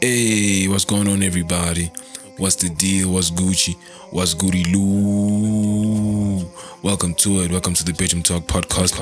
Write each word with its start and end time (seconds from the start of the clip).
Hey, 0.00 0.68
what's 0.68 0.84
going 0.84 1.08
on, 1.08 1.24
everybody? 1.24 1.90
What's 2.36 2.54
the 2.54 2.68
deal? 2.68 3.10
What's 3.10 3.32
Gucci? 3.32 3.76
What's 4.12 4.32
Goody 4.32 4.62
Lou? 4.72 6.48
Welcome 6.84 7.14
to 7.14 7.40
it. 7.40 7.50
Welcome 7.50 7.74
to 7.74 7.84
the 7.84 7.92
Bedroom 7.92 8.22
Talk 8.22 8.44
podcast. 8.44 8.94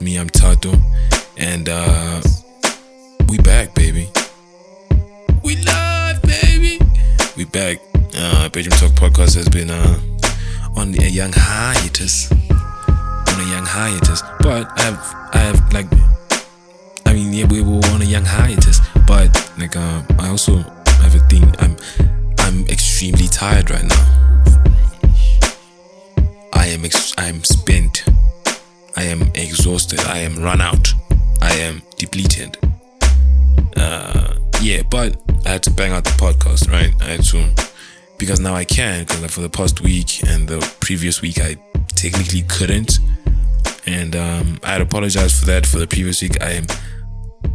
Me, 0.00 0.16
I'm 0.16 0.30
Tato, 0.30 0.72
and 1.36 1.68
uh, 1.68 2.22
we 3.28 3.36
back, 3.36 3.74
baby. 3.74 4.08
We 5.44 5.56
live, 5.56 6.22
baby. 6.22 6.78
We 7.36 7.44
back. 7.44 7.80
Uh, 8.16 8.48
Bedroom 8.48 8.78
Talk 8.78 8.92
podcast 8.92 9.34
has 9.34 9.50
been 9.50 9.68
uh, 9.68 10.00
on 10.74 10.98
a 10.98 11.06
young 11.06 11.32
hiatus, 11.34 12.32
on 12.32 13.40
a 13.40 13.50
young 13.50 13.66
hiatus. 13.66 14.22
But 14.40 14.70
I 14.78 14.82
have, 14.84 15.30
I 15.34 15.38
have 15.38 15.72
like 15.74 15.86
I 17.08 17.14
mean, 17.14 17.32
yeah, 17.32 17.46
we 17.46 17.60
a 17.60 17.64
young 18.08 18.24
hiatus, 18.24 18.80
but 19.06 19.28
like, 19.58 19.76
I 19.76 20.28
also 20.28 20.56
have 20.56 21.14
a 21.14 21.20
thing. 21.28 21.54
I'm, 21.58 21.76
I'm 22.38 22.66
extremely 22.68 23.28
tired 23.28 23.70
right 23.70 23.84
now. 23.84 24.04
I 26.54 26.66
am, 26.68 26.84
ex- 26.84 27.14
I 27.18 27.26
am 27.26 27.44
spent. 27.44 28.04
I 28.96 29.04
am 29.04 29.22
exhausted. 29.34 30.00
I 30.00 30.18
am 30.18 30.42
run 30.42 30.60
out. 30.60 30.92
I 31.42 31.52
am 31.54 31.82
depleted. 31.96 32.56
Uh, 33.76 34.34
yeah, 34.62 34.82
but 34.90 35.16
I 35.46 35.50
had 35.50 35.62
to 35.64 35.70
bang 35.70 35.92
out 35.92 36.04
the 36.04 36.10
podcast, 36.10 36.70
right? 36.70 36.92
I 37.02 37.12
had 37.12 37.24
to 37.26 37.68
because 38.18 38.40
now 38.40 38.54
I 38.54 38.64
can. 38.64 39.04
Because 39.04 39.22
like 39.22 39.30
for 39.30 39.40
the 39.40 39.50
past 39.50 39.82
week 39.82 40.26
and 40.26 40.48
the 40.48 40.58
previous 40.80 41.22
week, 41.22 41.40
I 41.40 41.56
technically 41.94 42.42
couldn't, 42.42 42.98
and 43.86 44.16
um, 44.16 44.58
I 44.64 44.72
had 44.72 44.80
apologized 44.80 45.38
for 45.40 45.46
that. 45.46 45.66
For 45.66 45.78
the 45.78 45.86
previous 45.86 46.20
week, 46.22 46.42
I 46.42 46.52
am 46.52 46.66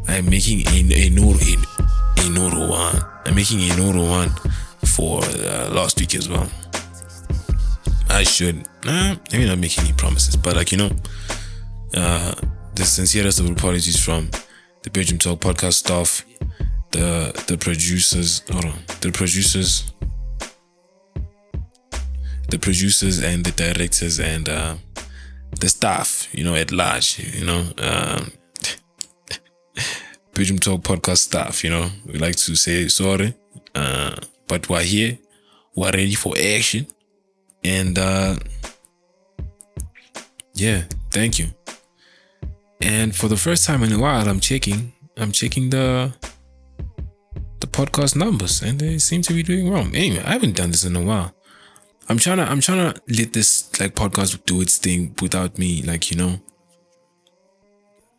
I'm 0.07 0.29
making 0.29 0.59
a, 0.67 1.05
a 1.05 1.09
Noro 1.09 1.39
a, 2.17 2.21
Noro 2.29 2.69
one. 2.69 3.01
I'm 3.25 3.35
making 3.35 3.59
a 3.59 3.73
Noro 3.73 4.09
one 4.09 4.29
for 4.85 5.23
uh, 5.23 5.69
last 5.71 5.99
week 5.99 6.15
as 6.15 6.29
well. 6.29 6.49
I 8.09 8.23
should 8.23 8.67
nah, 8.85 9.15
maybe 9.31 9.45
not 9.47 9.57
make 9.57 9.77
any 9.79 9.93
promises, 9.93 10.35
but 10.35 10.55
like 10.55 10.71
you 10.71 10.77
know, 10.77 10.91
uh, 11.95 12.35
the 12.75 12.85
sincerest 12.85 13.39
of 13.39 13.49
apologies 13.49 14.03
from 14.03 14.29
the 14.83 14.89
Bedroom 14.89 15.19
Talk 15.19 15.39
podcast 15.39 15.73
staff, 15.73 16.25
the 16.91 17.43
the 17.47 17.57
producers, 17.57 18.43
hold 18.51 18.65
on, 18.65 18.79
the 19.01 19.11
producers, 19.11 19.91
the 22.49 22.59
producers 22.59 23.23
and 23.23 23.43
the 23.43 23.51
directors 23.51 24.19
and 24.19 24.47
uh, 24.47 24.75
the 25.59 25.69
staff, 25.69 26.27
you 26.33 26.43
know, 26.43 26.55
at 26.55 26.71
large, 26.71 27.19
you 27.19 27.45
know. 27.45 27.65
Um, 27.79 28.31
Bedroom 30.33 30.59
Talk 30.59 30.81
podcast 30.81 31.17
staff, 31.17 31.63
you 31.63 31.69
know, 31.69 31.89
we 32.05 32.17
like 32.17 32.35
to 32.35 32.55
say 32.55 32.87
sorry, 32.87 33.35
uh, 33.75 34.15
but 34.47 34.67
we're 34.67 34.81
here, 34.81 35.17
we're 35.75 35.91
ready 35.91 36.15
for 36.15 36.33
action, 36.37 36.87
and 37.63 37.97
uh, 37.99 38.35
yeah, 40.55 40.83
thank 41.11 41.37
you. 41.37 41.47
And 42.81 43.15
for 43.15 43.27
the 43.27 43.37
first 43.37 43.65
time 43.65 43.83
in 43.83 43.93
a 43.93 43.99
while, 43.99 44.27
I'm 44.27 44.39
checking, 44.39 44.93
I'm 45.17 45.31
checking 45.31 45.69
the 45.69 46.13
the 47.59 47.67
podcast 47.67 48.15
numbers, 48.15 48.61
and 48.61 48.79
they 48.79 48.97
seem 48.97 49.21
to 49.21 49.33
be 49.33 49.43
doing 49.43 49.69
wrong. 49.69 49.95
Anyway, 49.95 50.23
I 50.25 50.31
haven't 50.33 50.55
done 50.55 50.71
this 50.71 50.83
in 50.83 50.95
a 50.95 51.01
while. 51.01 51.33
I'm 52.09 52.17
trying 52.17 52.37
to, 52.37 52.43
I'm 52.43 52.59
trying 52.59 52.91
to 52.91 53.01
let 53.07 53.33
this 53.33 53.79
like 53.79 53.95
podcast 53.95 54.43
do 54.45 54.61
its 54.61 54.77
thing 54.77 55.15
without 55.21 55.57
me, 55.57 55.81
like 55.83 56.11
you 56.11 56.17
know. 56.17 56.41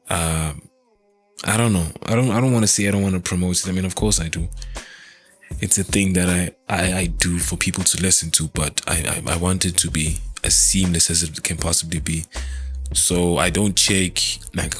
Um, 0.08 0.62
I 1.42 1.56
don't 1.56 1.72
know. 1.72 1.86
I 2.06 2.14
don't. 2.14 2.30
I 2.30 2.40
don't 2.40 2.52
want 2.52 2.62
to 2.62 2.68
say 2.68 2.86
I 2.86 2.90
don't 2.90 3.02
want 3.02 3.14
to 3.14 3.20
promote 3.20 3.58
it. 3.58 3.68
I 3.68 3.72
mean, 3.72 3.84
of 3.84 3.94
course 3.94 4.20
I 4.20 4.28
do. 4.28 4.48
It's 5.60 5.78
a 5.78 5.84
thing 5.84 6.12
that 6.14 6.28
I 6.28 6.54
I, 6.68 6.98
I 7.00 7.06
do 7.06 7.38
for 7.38 7.56
people 7.56 7.84
to 7.84 8.02
listen 8.02 8.30
to, 8.32 8.48
but 8.48 8.80
I, 8.86 9.22
I 9.26 9.34
I 9.34 9.36
want 9.36 9.64
it 9.64 9.76
to 9.78 9.90
be 9.90 10.18
as 10.42 10.54
seamless 10.54 11.10
as 11.10 11.22
it 11.22 11.42
can 11.42 11.56
possibly 11.56 12.00
be. 12.00 12.24
So 12.92 13.38
I 13.38 13.50
don't 13.50 13.76
check 13.76 14.18
like 14.54 14.74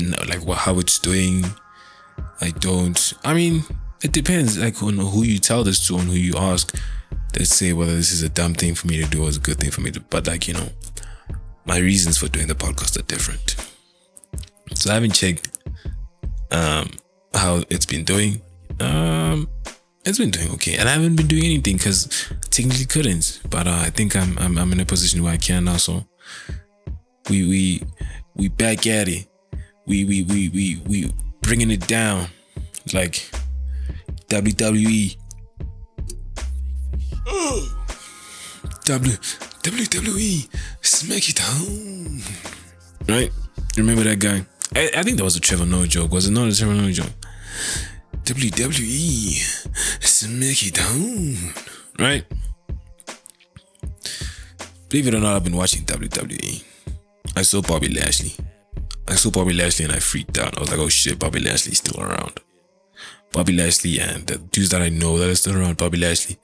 no, 0.00 0.16
like 0.28 0.44
what 0.44 0.58
how 0.58 0.78
it's 0.78 0.98
doing. 0.98 1.44
I 2.40 2.50
don't. 2.50 3.12
I 3.24 3.34
mean, 3.34 3.62
it 4.02 4.12
depends 4.12 4.58
like 4.58 4.82
on 4.82 4.98
who 4.98 5.22
you 5.22 5.38
tell 5.38 5.64
this 5.64 5.86
to 5.86 5.96
and 5.96 6.08
who 6.08 6.14
you 6.14 6.34
ask. 6.36 6.74
Let's 7.38 7.54
say 7.54 7.72
whether 7.72 7.94
this 7.94 8.12
is 8.12 8.22
a 8.22 8.28
dumb 8.28 8.54
thing 8.54 8.74
for 8.74 8.86
me 8.86 9.02
to 9.02 9.08
do 9.08 9.24
or 9.24 9.28
it's 9.28 9.36
a 9.36 9.40
good 9.40 9.58
thing 9.58 9.70
for 9.70 9.80
me 9.82 9.90
to. 9.92 10.00
But 10.00 10.26
like 10.26 10.48
you 10.48 10.54
know, 10.54 10.68
my 11.64 11.78
reasons 11.78 12.18
for 12.18 12.28
doing 12.28 12.48
the 12.48 12.54
podcast 12.54 12.98
are 12.98 13.02
different. 13.02 13.56
So 14.74 14.90
I 14.90 14.94
haven't 14.94 15.14
checked 15.14 15.55
um 16.50 16.90
how 17.34 17.62
it's 17.70 17.86
been 17.86 18.04
doing. 18.04 18.40
Um 18.80 19.48
it's 20.06 20.18
been 20.18 20.30
doing 20.30 20.50
okay. 20.52 20.76
And 20.76 20.88
I 20.88 20.92
haven't 20.92 21.16
been 21.16 21.26
doing 21.26 21.44
anything 21.44 21.76
because 21.76 22.28
technically 22.50 22.86
couldn't. 22.86 23.40
But 23.50 23.66
uh, 23.66 23.82
I 23.82 23.90
think 23.90 24.14
I'm, 24.14 24.38
I'm 24.38 24.56
I'm 24.56 24.72
in 24.72 24.80
a 24.80 24.84
position 24.84 25.22
where 25.22 25.32
I 25.32 25.36
can 25.36 25.64
now. 25.64 25.76
So 25.78 26.06
we 27.28 27.46
we 27.46 27.82
we 28.36 28.48
back 28.48 28.86
at 28.86 29.08
it. 29.08 29.26
We 29.86 30.04
we 30.04 30.22
we 30.22 30.48
we 30.50 30.82
we 30.86 31.12
bringing 31.42 31.70
it 31.70 31.86
down 31.88 32.28
like 32.94 33.28
WWE. 34.28 35.16
W 38.86 39.16
WWE 39.16 40.48
smack 40.80 41.28
it 41.28 41.36
down. 41.36 42.22
Right? 43.08 43.32
Remember 43.76 44.04
that 44.04 44.20
guy? 44.20 44.46
I, 44.74 44.90
I 44.96 45.02
think 45.02 45.16
that 45.18 45.24
was 45.24 45.36
a 45.36 45.40
Trevor 45.40 45.66
Noah 45.66 45.86
joke. 45.86 46.12
Was 46.12 46.28
it 46.28 46.32
not 46.32 46.48
a 46.48 46.56
Trevor 46.56 46.74
Noah 46.74 46.92
joke? 46.92 47.12
WWE, 48.24 49.36
smack 50.02 50.72
down. 50.72 51.54
Right? 51.98 52.24
Believe 54.88 55.08
it 55.08 55.14
or 55.14 55.20
not, 55.20 55.36
I've 55.36 55.44
been 55.44 55.56
watching 55.56 55.84
WWE. 55.84 56.64
I 57.36 57.42
saw 57.42 57.60
Bobby 57.60 57.88
Lashley. 57.88 58.34
I 59.08 59.14
saw 59.14 59.30
Bobby 59.30 59.52
Lashley 59.52 59.84
and 59.84 59.94
I 59.94 59.98
freaked 59.98 60.38
out. 60.38 60.56
I 60.56 60.60
was 60.60 60.70
like, 60.70 60.80
oh 60.80 60.88
shit, 60.88 61.18
Bobby 61.18 61.40
Lashley's 61.40 61.78
still 61.78 62.02
around. 62.02 62.40
Bobby 63.32 63.52
Lashley 63.52 64.00
and 64.00 64.26
the 64.26 64.38
dudes 64.38 64.70
that 64.70 64.82
I 64.82 64.88
know 64.88 65.18
that 65.18 65.28
are 65.28 65.34
still 65.34 65.56
around, 65.56 65.76
Bobby 65.76 65.98
Lashley. 65.98 66.38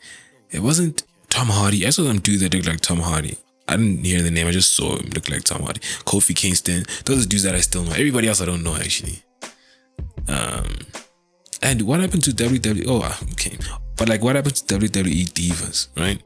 It 0.51 0.61
wasn't 0.61 1.05
Tom 1.29 1.49
Hardy. 1.49 1.87
I 1.87 1.91
saw 1.91 2.05
some 2.05 2.21
dudes 2.21 2.43
that 2.43 2.53
looked 2.55 2.67
like 2.67 2.81
Tom 2.81 3.01
Hardy. 3.01 3.39
I 3.69 3.77
didn't 3.77 4.05
hear 4.05 4.23
the 4.23 4.31
name. 4.31 4.47
I 4.47 4.51
just 4.51 4.75
saw 4.75 4.97
him 4.97 5.11
look 5.15 5.29
like 5.29 5.45
Tom 5.45 5.63
Hardy. 5.63 5.81
Kofi 5.81 6.35
Kingston. 6.35 6.85
Those 7.05 7.27
dudes 7.27 7.45
that 7.45 7.55
I 7.55 7.61
still 7.61 7.83
know. 7.85 7.93
Everybody 7.93 8.29
else 8.29 8.41
I 8.41 8.47
don't 8.47 8.63
know 8.63 8.77
actually. 8.77 9.23
Um, 10.29 10.79
and 11.63 11.83
what 11.83 12.01
happened 12.01 12.25
to 12.25 12.31
WWE? 12.31 12.85
Oh, 12.89 13.03
ah, 13.05 13.19
okay. 13.33 13.57
But 13.97 14.09
like, 14.09 14.23
what 14.23 14.37
happened 14.37 14.57
to 14.57 14.79
WWE 14.79 15.33
divas? 15.33 15.89
Right? 15.97 16.21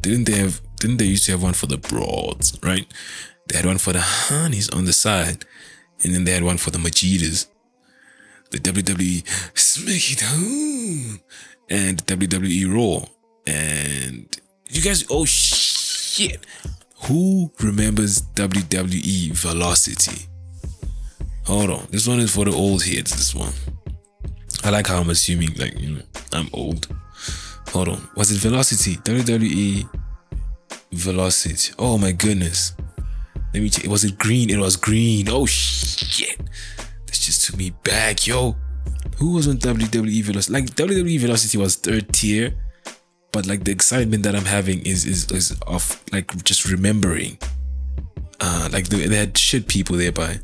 Didn't 0.00 0.24
they 0.24 0.36
have? 0.36 0.60
Didn't 0.80 0.98
they 0.98 1.06
used 1.06 1.24
to 1.26 1.32
have 1.32 1.42
one 1.42 1.54
for 1.54 1.66
the 1.66 1.78
broads? 1.78 2.58
Right? 2.62 2.86
They 3.48 3.56
had 3.56 3.66
one 3.66 3.78
for 3.78 3.92
the 3.92 4.00
honeys 4.00 4.68
on 4.70 4.84
the 4.84 4.92
side, 4.92 5.44
and 6.02 6.14
then 6.14 6.24
they 6.24 6.32
had 6.32 6.44
one 6.44 6.58
for 6.58 6.70
the 6.70 6.78
majitas. 6.78 7.46
The 8.50 8.58
WWE 8.58 9.22
SmackDown 9.54 11.20
and 11.70 12.04
WWE 12.06 12.74
Raw, 12.74 13.06
and 13.46 14.36
you 14.68 14.82
guys. 14.82 15.04
Oh 15.10 15.24
shit! 15.24 16.44
Who 17.04 17.50
remembers 17.60 18.22
WWE 18.34 19.32
Velocity? 19.32 20.26
Hold 21.46 21.70
on. 21.70 21.86
This 21.90 22.06
one 22.06 22.20
is 22.20 22.34
for 22.34 22.44
the 22.44 22.52
old 22.52 22.84
heads. 22.84 23.10
This 23.10 23.34
one. 23.34 23.52
I 24.62 24.70
like 24.70 24.86
how 24.86 25.00
I'm 25.00 25.10
assuming, 25.10 25.54
like, 25.54 25.78
you 25.80 25.96
know, 25.96 26.02
I'm 26.32 26.48
old. 26.52 26.86
Hold 27.70 27.88
on. 27.88 28.08
Was 28.14 28.30
it 28.30 28.38
Velocity? 28.48 28.96
WWE 28.96 29.88
Velocity. 30.92 31.74
Oh 31.78 31.98
my 31.98 32.12
goodness. 32.12 32.74
Let 33.52 33.62
me 33.62 33.70
check. 33.70 33.90
Was 33.90 34.04
it 34.04 34.16
green? 34.18 34.50
It 34.50 34.58
was 34.58 34.76
green. 34.76 35.28
Oh 35.28 35.46
shit. 35.46 36.38
This 37.06 37.26
just 37.26 37.46
took 37.46 37.56
me 37.56 37.70
back, 37.82 38.26
yo. 38.26 38.56
Who 39.16 39.32
was 39.32 39.48
on 39.48 39.56
WWE 39.56 40.22
Velocity? 40.22 40.52
Like 40.52 40.66
WWE 40.76 41.18
Velocity 41.18 41.58
was 41.58 41.76
third 41.76 42.12
tier 42.12 42.54
but 43.32 43.46
like 43.46 43.64
the 43.64 43.72
excitement 43.72 44.22
that 44.24 44.36
I'm 44.36 44.44
having 44.44 44.84
is 44.86 45.04
is 45.04 45.30
is 45.32 45.58
of 45.66 46.02
like 46.12 46.44
just 46.44 46.70
remembering. 46.70 47.38
Uh, 48.40 48.68
like 48.72 48.88
they, 48.88 49.06
they 49.06 49.16
had 49.16 49.38
shit 49.38 49.68
people 49.68 49.96
there 49.96 50.12
by 50.12 50.38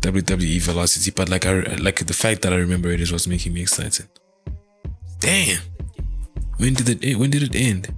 WWE 0.00 0.60
Velocity, 0.62 1.10
but 1.10 1.28
like 1.28 1.46
I 1.46 1.60
like 1.76 2.04
the 2.04 2.14
fact 2.14 2.42
that 2.42 2.52
I 2.52 2.56
remember 2.56 2.90
it 2.90 3.00
is 3.00 3.12
what's 3.12 3.26
making 3.26 3.54
me 3.54 3.62
excited. 3.62 4.08
Damn, 5.20 5.60
when 6.56 6.74
did 6.74 7.04
it 7.04 7.16
when 7.16 7.30
did 7.30 7.42
it 7.42 7.54
end? 7.54 7.94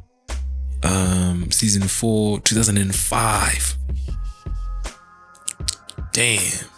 Um, 0.83 1.51
season 1.51 1.89
four, 1.89 2.41
two 2.41 2.55
thousand 2.55 2.77
and 2.77 2.95
five. 2.95 3.77
Damn. 6.13 6.69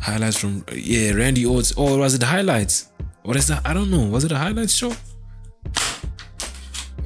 Highlights 0.00 0.38
from 0.38 0.64
yeah, 0.74 1.12
Randy 1.12 1.46
Orton. 1.46 1.74
Oh, 1.78 1.98
was 1.98 2.14
it 2.14 2.22
highlights? 2.22 2.88
What 3.28 3.36
is 3.36 3.46
that? 3.48 3.60
I 3.66 3.74
don't 3.74 3.90
know. 3.90 4.06
Was 4.06 4.24
it 4.24 4.32
a 4.32 4.38
highlight 4.38 4.70
show? 4.70 4.90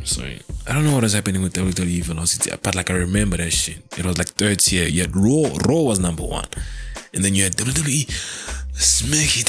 Sorry. 0.05 0.41
I 0.69 0.73
don't 0.73 0.85
know 0.85 0.95
what 0.95 1.03
is 1.03 1.15
happening 1.15 1.43
with 1.43 1.53
WWE 1.55 2.05
Velocity, 2.05 2.53
but 2.63 2.77
like 2.77 2.91
I 2.91 2.95
remember 2.95 3.39
that 3.39 3.51
shit. 3.51 3.83
It 3.99 4.07
was 4.07 4.19
like 4.19 4.29
third 4.29 4.61
tier. 4.61 4.87
You 4.87 5.01
had 5.01 5.17
Raw, 5.17 5.51
Raw 5.67 5.83
was 5.83 5.99
number 5.99 6.23
one. 6.23 6.47
And 7.13 7.25
then 7.25 7.35
you 7.35 7.43
had 7.43 7.55
WWE 7.55 8.09
Smack 8.73 9.37
it 9.37 9.47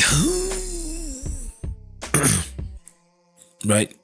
down. 2.12 2.28
right? 3.66 3.96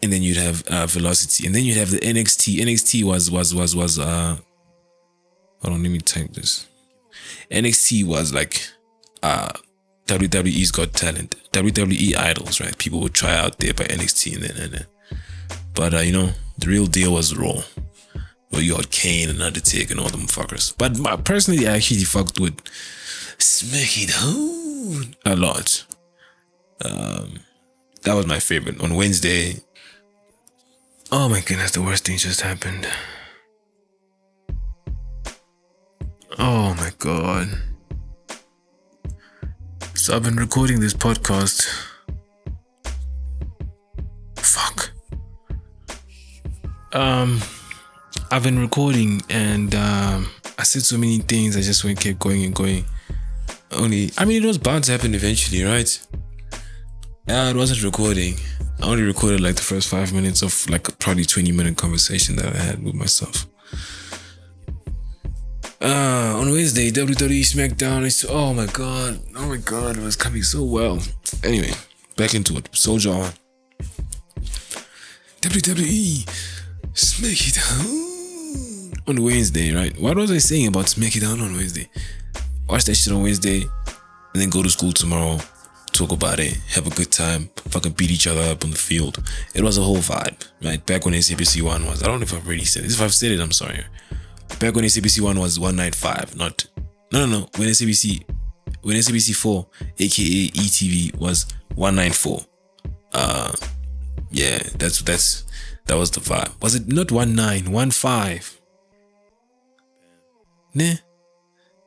And 0.00 0.12
then 0.12 0.22
you'd 0.22 0.36
have 0.36 0.64
uh, 0.68 0.86
Velocity. 0.86 1.46
And 1.46 1.54
then 1.56 1.64
you'd 1.64 1.78
have 1.78 1.90
the 1.90 1.98
NXT. 1.98 2.58
NXT 2.58 3.02
was, 3.02 3.28
was, 3.28 3.52
was, 3.56 3.74
was, 3.74 3.98
uh, 3.98 4.36
hold 5.62 5.74
on, 5.74 5.82
let 5.82 5.90
me 5.90 5.98
type 5.98 6.32
this. 6.32 6.68
NXT 7.50 8.04
was 8.04 8.32
like, 8.32 8.68
uh, 9.20 9.50
WWE's 10.08 10.70
Got 10.70 10.94
Talent, 10.94 11.36
WWE 11.52 12.16
Idols, 12.16 12.60
right? 12.60 12.76
People 12.78 13.00
would 13.00 13.12
try 13.12 13.36
out 13.36 13.58
there 13.58 13.74
by 13.74 13.84
NXT 13.84 14.36
and 14.36 14.42
then, 14.42 14.56
and 14.56 14.72
then. 14.72 14.86
But, 15.74 15.94
uh, 15.94 15.98
you 15.98 16.12
know, 16.12 16.30
the 16.56 16.66
real 16.66 16.86
deal 16.86 17.12
was 17.12 17.36
Raw. 17.36 17.62
Where 18.48 18.62
you 18.62 18.74
had 18.76 18.90
Kane 18.90 19.28
and 19.28 19.42
Undertaker 19.42 19.92
and 19.92 20.00
all 20.00 20.08
them 20.08 20.22
fuckers. 20.22 20.74
But 20.76 20.98
my, 20.98 21.16
personally, 21.16 21.68
I 21.68 21.76
actually 21.76 22.04
fucked 22.04 22.40
with 22.40 22.58
Smack 23.36 23.98
It 23.98 24.10
Down 24.10 25.14
a 25.26 25.36
lot. 25.36 25.84
Um, 26.82 27.40
that 28.02 28.14
was 28.14 28.26
my 28.26 28.38
favorite. 28.38 28.80
On 28.80 28.94
Wednesday, 28.94 29.56
oh 31.12 31.28
my 31.28 31.40
goodness, 31.40 31.72
the 31.72 31.82
worst 31.82 32.06
thing 32.06 32.16
just 32.16 32.40
happened. 32.40 32.88
Oh 36.38 36.72
my 36.74 36.92
god. 36.98 37.48
So 39.98 40.14
I've 40.14 40.22
been 40.22 40.36
recording 40.36 40.78
this 40.78 40.94
podcast. 40.94 41.66
Fuck. 44.36 44.92
Um, 46.92 47.40
I've 48.30 48.44
been 48.44 48.60
recording 48.60 49.22
and 49.28 49.74
um, 49.74 50.30
I 50.56 50.62
said 50.62 50.82
so 50.82 50.96
many 50.98 51.18
things. 51.18 51.56
I 51.56 51.62
just 51.62 51.82
went 51.82 52.00
kept 52.00 52.20
going 52.20 52.44
and 52.44 52.54
going. 52.54 52.84
Only, 53.72 54.12
I 54.16 54.24
mean, 54.24 54.40
it 54.40 54.46
was 54.46 54.56
bound 54.56 54.84
to 54.84 54.92
happen 54.92 55.16
eventually, 55.16 55.64
right? 55.64 56.06
Yeah, 57.26 57.50
it 57.50 57.56
wasn't 57.56 57.82
recording. 57.82 58.36
I 58.80 58.86
only 58.86 59.02
recorded 59.02 59.40
like 59.40 59.56
the 59.56 59.62
first 59.62 59.88
five 59.88 60.12
minutes 60.12 60.42
of 60.42 60.70
like 60.70 60.88
a 60.88 60.92
probably 60.92 61.24
20 61.24 61.50
minute 61.50 61.76
conversation 61.76 62.36
that 62.36 62.54
I 62.54 62.58
had 62.58 62.84
with 62.84 62.94
myself. 62.94 63.46
Uh, 65.80 66.17
on 66.38 66.52
Wednesday, 66.52 66.90
WWE 66.92 67.40
SmackDown. 67.40 68.06
It's, 68.06 68.24
oh 68.24 68.54
my 68.54 68.66
god, 68.66 69.20
oh 69.36 69.48
my 69.48 69.56
god, 69.56 69.96
it 69.96 70.02
was 70.02 70.14
coming 70.14 70.44
so 70.44 70.62
well. 70.62 71.02
Anyway, 71.42 71.72
back 72.16 72.32
into 72.32 72.56
it. 72.56 72.68
Soldier 72.72 73.10
on. 73.10 73.32
WWE 75.40 76.24
SmackDown 76.94 77.88
on 79.08 79.20
Wednesday, 79.20 79.74
right? 79.74 80.00
What 80.00 80.16
was 80.16 80.30
I 80.30 80.38
saying 80.38 80.68
about 80.68 80.86
SmackDown 80.86 81.42
on 81.42 81.54
Wednesday? 81.56 81.90
Watch 82.68 82.84
that 82.84 82.94
shit 82.94 83.12
on 83.12 83.24
Wednesday, 83.24 83.62
and 83.62 84.40
then 84.40 84.48
go 84.48 84.62
to 84.62 84.70
school 84.70 84.92
tomorrow. 84.92 85.38
Talk 85.90 86.12
about 86.12 86.38
it, 86.38 86.56
have 86.68 86.86
a 86.86 86.90
good 86.90 87.10
time, 87.10 87.50
fucking 87.56 87.92
beat 87.92 88.12
each 88.12 88.28
other 88.28 88.42
up 88.42 88.62
on 88.62 88.70
the 88.70 88.76
field. 88.76 89.18
It 89.56 89.62
was 89.62 89.76
a 89.76 89.82
whole 89.82 89.96
vibe, 89.96 90.46
right? 90.62 90.84
Back 90.86 91.04
when 91.04 91.14
SABC 91.14 91.62
one 91.62 91.84
was, 91.86 92.00
I 92.04 92.06
don't 92.06 92.20
know 92.20 92.24
if 92.24 92.32
I've 92.32 92.46
already 92.46 92.64
said 92.64 92.84
this. 92.84 92.94
If 92.94 93.02
I've 93.02 93.12
said 93.12 93.32
it, 93.32 93.40
I'm 93.40 93.50
sorry. 93.50 93.84
Back 94.60 94.74
when 94.74 94.84
SABC 94.84 95.20
one 95.20 95.38
was 95.38 95.60
195, 95.60 96.36
not 96.36 96.66
no 97.12 97.26
no 97.26 97.40
no. 97.40 97.48
When 97.56 97.68
SABC 97.68 98.24
when 98.82 98.96
SABC 98.96 99.36
four, 99.36 99.68
aka 99.98 100.48
ETV, 100.48 101.16
was 101.16 101.46
194. 101.76 102.40
Uh 103.12 103.52
yeah, 104.30 104.58
that's 104.76 105.00
that's 105.02 105.44
that 105.86 105.96
was 105.96 106.10
the 106.10 106.20
vibe. 106.20 106.60
Was 106.60 106.74
it 106.74 106.88
not 106.88 107.12
one 107.12 107.36
nine, 107.36 107.70
one 107.70 107.92
five? 107.92 108.60
Nah. 110.74 110.94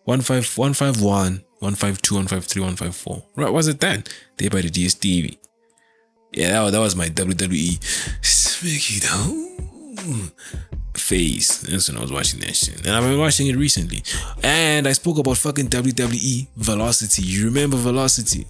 One 0.05 0.21
five 0.21 0.57
one 0.57 0.73
five 0.73 1.01
one, 1.01 1.43
one 1.59 1.75
five 1.75 2.01
two, 2.01 2.15
one 2.15 2.27
five 2.27 2.45
three, 2.45 2.63
one 2.63 2.77
five 2.77 2.95
four. 2.95 3.23
Right, 3.35 3.51
was 3.51 3.67
it 3.67 3.81
then? 3.81 4.05
There 4.37 4.49
by 4.49 4.61
the 4.61 4.69
DSTV. 4.69 5.37
Yeah, 6.31 6.51
that 6.53 6.61
was, 6.61 6.71
that 6.71 6.79
was 6.79 6.95
my 6.95 7.09
WWE 7.09 7.79
phase. 10.93 11.61
That's 11.61 11.89
when 11.89 11.97
I 11.97 12.01
was 12.01 12.11
watching 12.11 12.39
that 12.41 12.55
shit. 12.55 12.85
And 12.85 12.95
I've 12.95 13.03
been 13.03 13.19
watching 13.19 13.47
it 13.47 13.55
recently. 13.55 14.03
And 14.43 14.87
I 14.87 14.93
spoke 14.93 15.17
about 15.17 15.37
fucking 15.37 15.67
WWE 15.67 16.47
Velocity. 16.55 17.21
You 17.21 17.45
remember 17.45 17.77
Velocity? 17.77 18.45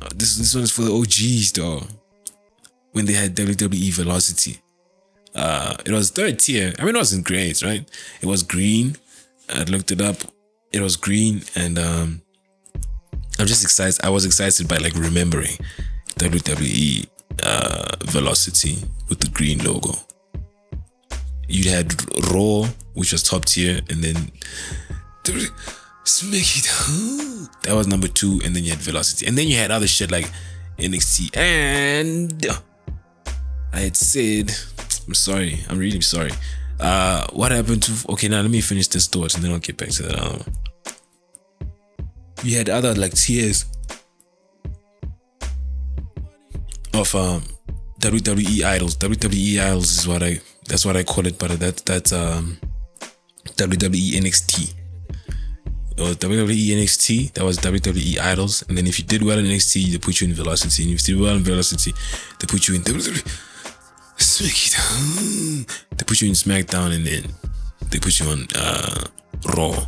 Uh, 0.00 0.08
this 0.14 0.36
this 0.36 0.54
one 0.54 0.64
is 0.64 0.72
for 0.72 0.82
the 0.82 0.92
OGs 0.92 1.52
though. 1.52 1.82
When 2.92 3.06
they 3.06 3.12
had 3.12 3.34
WWE 3.36 3.92
Velocity. 3.92 4.58
Uh 5.34 5.76
it 5.84 5.92
was 5.92 6.10
third 6.10 6.38
tier. 6.38 6.72
I 6.78 6.84
mean 6.84 6.94
it 6.94 6.98
wasn't 6.98 7.26
great, 7.26 7.62
right? 7.62 7.84
It 8.20 8.26
was 8.26 8.42
green. 8.42 8.96
I 9.48 9.64
looked 9.64 9.90
it 9.90 10.00
up. 10.00 10.16
It 10.72 10.80
was 10.80 10.96
green 10.96 11.42
and 11.54 11.78
um 11.78 12.22
I'm 13.38 13.46
just 13.46 13.64
excited. 13.64 14.02
I 14.02 14.08
was 14.08 14.24
excited 14.24 14.66
by 14.66 14.78
like 14.78 14.94
remembering 14.94 15.56
WWE 16.16 17.06
uh 17.42 17.96
Velocity 18.04 18.78
with 19.08 19.20
the 19.20 19.28
green 19.28 19.58
logo 19.58 19.92
you 21.48 21.70
had 21.70 21.94
Raw, 22.32 22.68
which 22.94 23.12
was 23.12 23.22
top 23.22 23.44
tier, 23.44 23.80
and 23.90 24.02
then 24.02 24.16
Smack 26.04 26.56
It 26.56 26.68
That 27.62 27.74
was 27.74 27.86
number 27.86 28.08
two, 28.08 28.40
and 28.44 28.54
then 28.54 28.64
you 28.64 28.70
had 28.70 28.80
Velocity, 28.80 29.26
and 29.26 29.36
then 29.36 29.48
you 29.48 29.56
had 29.56 29.70
other 29.70 29.86
shit 29.86 30.10
like 30.10 30.30
NXT. 30.78 31.36
And 31.36 32.46
I 33.72 33.80
had 33.80 33.96
said, 33.96 34.52
I'm 35.06 35.14
sorry, 35.14 35.60
I'm 35.68 35.78
really 35.78 36.00
sorry. 36.00 36.32
Uh, 36.78 37.26
what 37.32 37.52
happened 37.52 37.82
to? 37.84 38.12
Okay, 38.12 38.28
now 38.28 38.40
let 38.40 38.50
me 38.50 38.60
finish 38.60 38.88
this 38.88 39.06
thought, 39.06 39.34
and 39.34 39.42
then 39.42 39.52
I'll 39.52 39.58
get 39.58 39.76
back 39.76 39.90
to 39.90 40.02
that. 40.02 40.20
Um, 40.20 40.42
you 42.42 42.56
had 42.56 42.68
other 42.68 42.94
like 42.94 43.14
tiers 43.14 43.64
of 46.94 47.14
um 47.14 47.42
WWE 48.00 48.62
idols. 48.62 48.96
WWE 48.96 49.60
idols 49.60 49.98
is 49.98 50.06
what 50.06 50.22
I 50.22 50.40
that's 50.68 50.84
what 50.84 50.96
I 50.96 51.02
call 51.04 51.26
it, 51.26 51.38
but 51.38 51.58
that 51.60 51.78
that's 51.78 52.12
um 52.12 52.58
WWE 53.56 54.12
NXT. 54.12 54.74
WWE 55.96 56.76
NXT, 56.76 57.32
that 57.32 57.44
was 57.44 57.58
WWE 57.58 58.18
Idols, 58.18 58.62
and 58.68 58.76
then 58.76 58.86
if 58.86 58.98
you 58.98 59.04
did 59.04 59.22
well 59.22 59.38
in 59.38 59.46
NXT, 59.46 59.92
they 59.92 59.98
put 59.98 60.20
you 60.20 60.28
in 60.28 60.34
Velocity, 60.34 60.82
and 60.82 60.92
if 60.92 61.08
you 61.08 61.14
did 61.14 61.22
well 61.22 61.36
in 61.36 61.42
Velocity, 61.42 61.92
they 62.38 62.46
put 62.46 62.68
you 62.68 62.74
in 62.74 62.82
WWE 62.82 63.22
SmackDown. 64.18 65.66
They 65.96 66.04
put 66.04 66.20
you 66.20 66.28
in 66.28 66.34
SmackDown, 66.34 66.94
and 66.94 67.06
then 67.06 67.32
they 67.90 67.98
put 67.98 68.20
you 68.20 68.26
on 68.26 68.46
uh, 68.54 69.04
Raw. 69.56 69.86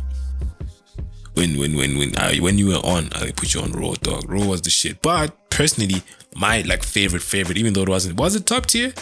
When 1.35 1.57
when 1.59 1.75
when 1.75 1.97
when 1.97 2.15
uh, 2.17 2.33
when 2.39 2.57
you 2.57 2.67
were 2.67 2.81
on, 2.83 3.09
uh, 3.13 3.25
they 3.25 3.31
put 3.31 3.53
you 3.53 3.61
on 3.61 3.71
Raw, 3.71 3.93
dog. 4.01 4.29
Raw 4.29 4.45
was 4.45 4.61
the 4.61 4.69
shit. 4.71 5.01
But 5.01 5.49
personally, 5.49 6.01
my 6.35 6.61
like 6.61 6.83
favorite 6.83 7.21
favorite, 7.21 7.57
even 7.57 7.73
though 7.73 7.83
it 7.83 7.89
wasn't 7.89 8.19
was 8.19 8.35
it 8.35 8.45
top 8.45 8.65
tier. 8.65 8.93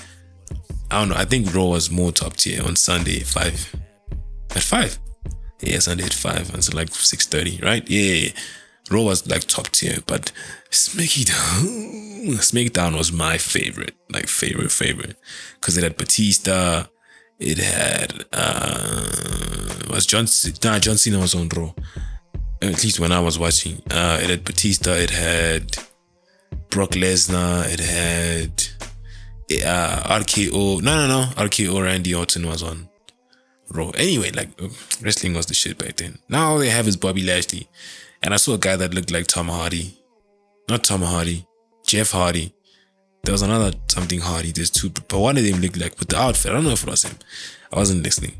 I 0.89 0.99
don't 0.99 1.09
know. 1.09 1.15
I 1.15 1.25
think 1.25 1.53
Raw 1.53 1.65
was 1.65 1.91
more 1.91 2.11
top 2.11 2.35
tier 2.35 2.63
on 2.63 2.75
Sunday 2.75 3.21
at 3.21 3.27
five. 3.27 3.75
At 4.55 4.63
five, 4.63 4.97
yeah, 5.61 5.79
Sunday 5.79 6.05
at 6.05 6.13
five 6.13 6.53
until 6.53 6.77
like 6.77 6.93
six 6.93 7.27
thirty, 7.27 7.59
right? 7.61 7.87
Yeah, 7.89 8.29
Raw 8.89 9.03
was 9.03 9.27
like 9.27 9.43
top 9.43 9.67
tier, 9.69 9.97
but 10.07 10.31
SmackDown, 10.71 12.37
SmackDown 12.37 12.97
was 12.97 13.11
my 13.11 13.37
favorite, 13.37 13.95
like 14.09 14.27
favorite 14.27 14.71
favorite, 14.71 15.17
because 15.55 15.77
it 15.77 15.83
had 15.83 15.97
Batista, 15.97 16.85
it 17.39 17.57
had 17.57 18.25
uh, 18.31 19.09
was 19.89 20.05
John 20.05 20.25
nah, 20.63 20.79
John 20.79 20.97
Cena 20.97 21.19
was 21.19 21.35
on 21.35 21.49
Raw. 21.49 21.73
At 22.61 22.83
least 22.83 22.99
when 22.99 23.11
I 23.11 23.19
was 23.19 23.37
watching, 23.37 23.81
uh, 23.91 24.19
it 24.21 24.29
had 24.29 24.43
Batista, 24.43 24.93
it 24.93 25.11
had 25.11 25.77
Brock 26.69 26.91
Lesnar, 26.91 27.71
it 27.71 27.79
had 27.81 28.67
uh, 29.51 30.19
RKO. 30.19 30.81
No, 30.81 31.07
no, 31.07 31.07
no. 31.07 31.25
RKO 31.35 31.83
Randy 31.83 32.13
Orton 32.13 32.47
was 32.47 32.63
on 32.63 32.89
Raw. 33.69 33.89
Anyway, 33.91 34.31
like 34.31 34.49
uh, 34.61 34.67
wrestling 35.01 35.33
was 35.33 35.45
the 35.45 35.53
shit 35.53 35.77
back 35.77 35.97
then. 35.97 36.19
Now 36.29 36.51
all 36.51 36.59
they 36.59 36.69
have 36.69 36.87
is 36.87 36.97
Bobby 36.97 37.23
Lashley, 37.23 37.67
and 38.21 38.33
I 38.33 38.37
saw 38.37 38.53
a 38.53 38.57
guy 38.57 38.75
that 38.75 38.93
looked 38.93 39.11
like 39.11 39.27
Tom 39.27 39.47
Hardy, 39.47 39.97
not 40.69 40.83
Tom 40.83 41.01
Hardy, 41.01 41.45
Jeff 41.85 42.11
Hardy. 42.11 42.53
There 43.23 43.33
was 43.33 43.41
another 43.41 43.73
something 43.89 44.19
Hardy. 44.21 44.51
There's 44.51 44.69
two, 44.69 44.89
but 44.89 45.19
one 45.19 45.37
of 45.37 45.43
them 45.43 45.59
looked 45.61 45.77
like 45.77 45.97
with 45.99 46.09
the 46.09 46.17
outfit. 46.17 46.51
I 46.51 46.55
don't 46.55 46.63
know 46.63 46.71
if 46.71 46.83
it 46.83 46.89
was 46.89 47.03
him. 47.03 47.17
I 47.73 47.77
wasn't 47.77 48.03
listening, 48.03 48.35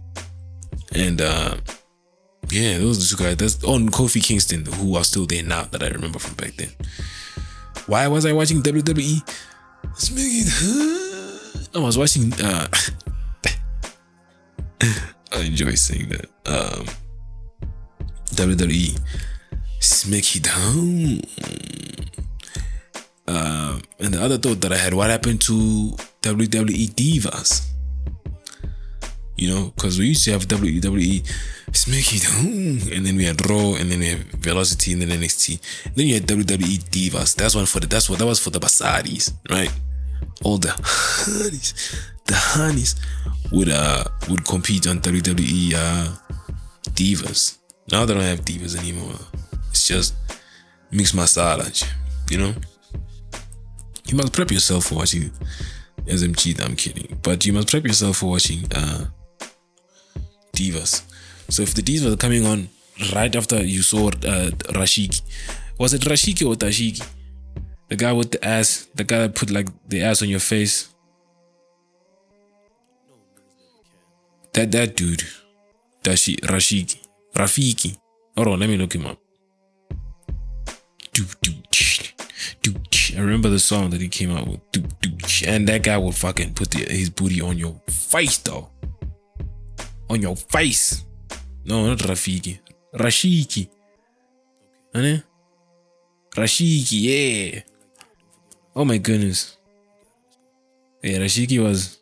and 0.94 1.22
uh 1.22 1.58
yeah, 2.50 2.78
those 2.78 3.10
two 3.10 3.22
guys. 3.22 3.38
That's 3.38 3.64
on 3.64 3.90
Kofi 3.90 4.24
Kingston, 4.24 4.66
who 4.66 4.96
are 4.96 5.04
still 5.04 5.26
there 5.26 5.44
now 5.44 5.64
that 5.64 5.84
I 5.84 5.88
remember 5.88 6.20
from 6.20 6.36
back 6.36 6.56
then. 6.56 6.70
Why 7.88 8.08
was 8.08 8.26
I 8.26 8.32
watching 8.32 8.62
WWE? 8.62 9.22
I 11.76 11.80
was 11.80 11.98
watching. 11.98 12.34
Uh, 12.34 12.68
I 15.32 15.42
enjoy 15.42 15.76
saying 15.76 16.10
that. 16.10 16.26
Um, 16.46 16.86
WWE 18.36 19.00
Smack 19.80 20.36
It 20.36 20.44
Down. 20.44 21.22
Uh, 23.28 23.80
and 24.00 24.14
the 24.14 24.22
other 24.24 24.38
thought 24.38 24.62
that 24.62 24.72
I 24.72 24.78
had, 24.78 24.94
what 24.94 25.10
happened 25.10 25.42
to 25.42 25.98
WWE 26.22 26.90
Divas? 26.94 27.68
You 29.36 29.54
know, 29.54 29.72
because 29.76 30.00
we 30.00 30.08
used 30.08 30.24
to 30.26 30.32
have 30.32 30.48
WWE 30.48 31.24
Smacky, 31.72 32.96
and 32.96 33.06
then 33.06 33.16
we 33.18 33.26
had 33.26 33.48
Raw, 33.48 33.76
and 33.76 33.92
then 33.92 34.00
we 34.00 34.08
had 34.08 34.20
Velocity, 34.42 34.94
and 34.94 35.02
then 35.02 35.10
NXT. 35.10 35.60
And 35.86 35.96
then 35.96 36.08
you 36.08 36.16
had 36.16 36.26
WWE 36.26 36.90
Divas. 36.90 37.36
That's 37.36 37.54
one 37.54 37.66
for 37.66 37.80
the. 37.80 37.88
That's 37.88 38.10
what 38.10 38.18
that 38.20 38.26
was 38.26 38.40
for 38.40 38.50
the 38.50 38.60
Basadis, 38.60 39.34
right? 39.50 39.72
All 40.44 40.58
the 40.58 40.74
honeys, 40.78 41.74
the 42.26 42.36
honeys 42.36 42.96
would 43.52 43.70
uh 43.70 44.04
would 44.30 44.46
compete 44.46 44.88
on 44.88 45.00
WWE 45.00 45.74
uh 45.74 46.08
Divas. 46.92 47.58
Now 47.92 48.06
they 48.06 48.14
don't 48.14 48.24
have 48.24 48.42
Divas 48.46 48.78
anymore. 48.78 49.16
It's 49.70 49.88
just 49.88 50.16
mixed 50.92 51.16
masala, 51.16 51.66
you 52.30 52.38
know. 52.38 52.54
You 54.06 54.16
must 54.16 54.32
prep 54.34 54.52
yourself 54.52 54.86
for 54.86 54.96
watching 54.96 55.32
SMG. 56.06 56.64
I'm 56.64 56.76
kidding, 56.76 57.20
but 57.22 57.46
you 57.46 57.54
must 57.54 57.70
prep 57.70 57.86
yourself 57.86 58.18
for 58.18 58.30
watching 58.32 58.66
uh 58.74 59.06
divas. 60.54 61.04
So 61.50 61.62
if 61.64 61.74
the 61.74 61.82
divas 61.82 62.14
are 62.14 62.18
coming 62.18 62.46
on 62.46 62.70
right 63.14 63.34
after 63.36 63.64
you 63.64 63.82
saw 63.82 64.08
uh, 64.08 64.50
Rashiki, 64.74 65.22
was 65.80 65.94
it 65.94 66.02
Rashiki 66.02 66.46
or 66.48 66.56
Tashiki? 66.56 67.06
The 67.90 67.96
guy 67.96 68.14
with 68.14 68.32
the 68.32 68.44
ass, 68.46 68.88
the 68.96 69.04
guy 69.04 69.20
that 69.20 69.36
put 69.36 69.50
like 69.50 69.70
the 69.88 70.02
ass 70.02 70.22
on 70.22 70.30
your 70.30 70.40
face. 70.40 70.94
That 74.54 74.72
that 74.72 74.96
dude, 74.96 75.24
Tashi 76.04 76.36
Rashiki, 76.38 77.06
Rafiki. 77.34 77.98
Hold 78.36 78.50
on, 78.50 78.60
let 78.60 78.70
me 78.70 78.78
look 78.78 78.94
him 78.94 79.06
up. 79.06 79.20
I 83.16 83.20
remember 83.20 83.50
the 83.50 83.60
song 83.60 83.90
that 83.92 84.02
he 84.02 84.10
came 84.10 84.32
out 84.32 84.48
with, 84.48 84.60
and 85.48 85.68
that 85.68 85.82
guy 85.84 85.98
would 85.98 86.14
fucking 86.14 86.54
put 86.54 86.72
the, 86.72 86.80
his 86.80 87.10
booty 87.10 87.42
on 87.42 87.58
your 87.58 87.82
face 87.88 88.38
though 88.40 88.70
on 90.10 90.22
your 90.22 90.36
face. 90.36 91.06
No, 91.66 91.86
not 91.86 92.00
Rafiki. 92.00 92.60
Rashiki. 92.94 93.70
Honey? 94.94 95.24
Rashiki, 96.36 96.86
yeah. 96.92 97.62
Oh 98.78 98.86
my 98.86 99.00
goodness. 99.00 99.58
Yeah, 101.02 101.18
Rashiki 101.18 101.58
was 101.58 101.98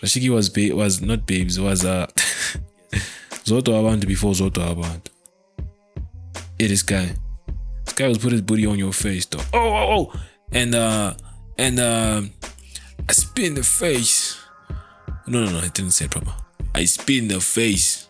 Rashiki 0.00 0.30
was 0.30 0.48
ba- 0.50 0.72
was 0.76 1.02
not 1.02 1.26
babes, 1.26 1.58
was 1.58 1.84
uh 1.84 2.06
Zoto 3.42 3.74
Abantu 3.74 4.06
before 4.06 4.34
Zoto 4.34 4.62
Abantu. 4.62 5.10
Yeah, 6.60 6.68
this 6.68 6.82
guy. 6.84 7.12
This 7.84 7.94
guy 7.94 8.06
was 8.06 8.18
put 8.18 8.30
his 8.30 8.42
booty 8.42 8.66
on 8.66 8.78
your 8.78 8.92
face 8.92 9.26
though. 9.26 9.42
Oh 9.52 9.58
oh 9.58 9.94
oh 10.14 10.20
and 10.52 10.76
uh 10.76 11.14
and 11.58 11.80
uh 11.80 12.22
I 13.08 13.12
spin 13.12 13.54
the 13.54 13.64
face. 13.64 14.38
No 15.26 15.44
no 15.44 15.50
no, 15.50 15.58
I 15.58 15.68
didn't 15.74 15.90
say 15.90 16.04
it 16.04 16.12
proper. 16.12 16.34
I 16.76 16.84
spit 16.84 17.18
in 17.18 17.26
the 17.26 17.40
face 17.40 18.06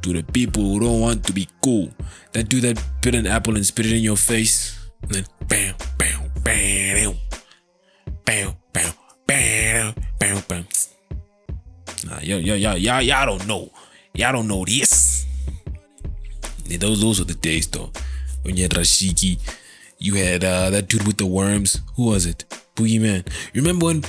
to 0.00 0.14
the 0.14 0.22
people 0.22 0.62
who 0.62 0.80
don't 0.80 1.00
want 1.00 1.24
to 1.26 1.34
be 1.34 1.46
cool. 1.62 1.90
That 2.32 2.48
do 2.48 2.58
that 2.62 2.82
bit 3.02 3.14
an 3.14 3.26
apple 3.26 3.56
and 3.56 3.66
spit 3.66 3.84
it 3.84 3.92
in 3.92 4.02
your 4.02 4.16
face. 4.16 4.78
And 5.02 5.10
then 5.10 5.24
bam, 5.46 5.74
Nah, 12.06 12.20
y'all, 12.20 12.38
y'all, 12.40 12.56
y'all, 12.56 12.76
y'all, 12.78 13.02
y'all 13.02 13.26
don't 13.26 13.46
know. 13.46 13.70
Y'all 14.14 14.32
don't 14.32 14.48
know 14.48 14.64
this. 14.64 15.26
Those, 16.78 17.00
those 17.00 17.20
are 17.20 17.24
the 17.24 17.34
days 17.34 17.66
though. 17.68 17.90
When 18.42 18.56
you 18.56 18.62
had 18.64 18.72
Rashiki, 18.72 19.38
you 19.98 20.14
had 20.14 20.44
uh, 20.44 20.70
that 20.70 20.88
dude 20.88 21.06
with 21.06 21.18
the 21.18 21.26
worms. 21.26 21.80
Who 21.96 22.06
was 22.06 22.26
it? 22.26 22.44
Boogeyman. 22.74 23.26
You 23.52 23.62
remember 23.62 23.86
when 23.86 24.04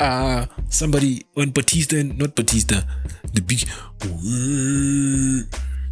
uh 0.00 0.46
somebody 0.68 1.22
when 1.34 1.50
Batista 1.50 2.02
not 2.02 2.34
Batista 2.34 2.82
the 3.34 3.42
big 3.42 3.68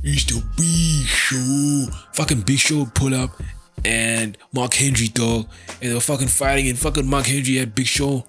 it's 0.02 0.24
the 0.24 0.42
big 0.56 1.06
show 1.06 1.86
fucking 2.14 2.40
big 2.42 2.58
show 2.58 2.86
pull 2.94 3.14
up 3.14 3.30
and 3.84 4.36
Mark 4.52 4.74
Henry 4.74 5.08
dog. 5.08 5.48
And 5.80 5.90
they 5.90 5.94
were 5.94 6.00
fucking 6.00 6.28
fighting 6.28 6.68
and 6.68 6.78
fucking 6.78 7.06
Mark 7.06 7.26
Henry 7.26 7.56
had 7.56 7.74
big 7.74 7.86
show 7.86 8.24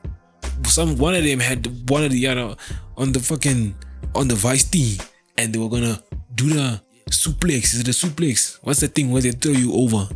some 0.67 0.98
one 0.98 1.15
of 1.15 1.24
them 1.24 1.39
had 1.39 1.89
one 1.89 2.03
of 2.03 2.12
the 2.12 2.27
other 2.27 2.55
on 2.98 3.12
the 3.12 3.20
fucking 3.20 3.75
on 4.15 4.27
the 4.27 4.36
vice 4.36 4.63
team. 4.63 4.98
And 5.38 5.53
they 5.53 5.60
were 5.60 5.70
gonna 5.70 6.01
do 6.36 6.50
the 6.50 6.81
suplex. 7.10 7.74
Is 7.74 7.81
it 7.81 7.86
the 7.86 7.91
suplex? 7.91 8.60
What's 8.62 8.79
the 8.79 8.88
thing 8.88 9.12
where 9.12 9.22
they 9.22 9.31
throw 9.31 9.53
you 9.53 9.74
over? 9.74 10.08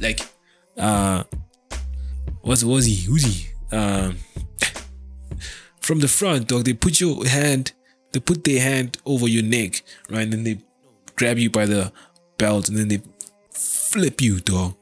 Like 0.00 0.20
uh 0.76 1.24
what's 2.42 2.64
was 2.64 2.86
he? 2.86 2.94
Who's 3.06 3.24
he? 3.24 3.48
Um 3.72 4.16
from 5.80 6.00
the 6.00 6.08
front, 6.08 6.48
dog. 6.48 6.64
They 6.64 6.72
put 6.72 7.00
your 7.00 7.26
hand, 7.26 7.72
they 8.12 8.20
put 8.20 8.44
their 8.44 8.60
hand 8.60 8.98
over 9.04 9.28
your 9.28 9.42
neck, 9.42 9.82
right? 10.08 10.22
And 10.22 10.32
then 10.32 10.44
they 10.44 10.58
grab 11.16 11.38
you 11.38 11.50
by 11.50 11.66
the 11.66 11.92
belt 12.38 12.68
and 12.68 12.76
then 12.76 12.88
they 12.88 13.02
flip 13.54 14.20
you, 14.20 14.40
dog. 14.40 14.74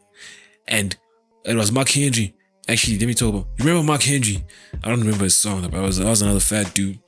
And 0.66 0.96
it 1.44 1.56
was 1.56 1.72
Mark 1.72 1.90
Henry. 1.90 2.34
Actually, 2.68 2.98
let 2.98 3.06
me 3.06 3.14
talk 3.14 3.34
about. 3.34 3.46
You 3.58 3.64
remember 3.64 3.86
Mark 3.86 4.02
Henry? 4.02 4.44
I 4.82 4.88
don't 4.88 5.00
remember 5.00 5.24
his 5.24 5.36
song, 5.36 5.62
but 5.62 5.74
I 5.74 5.82
was 5.82 6.00
I 6.00 6.08
was 6.08 6.22
another 6.22 6.40
fat 6.40 6.74
dude. 6.74 6.98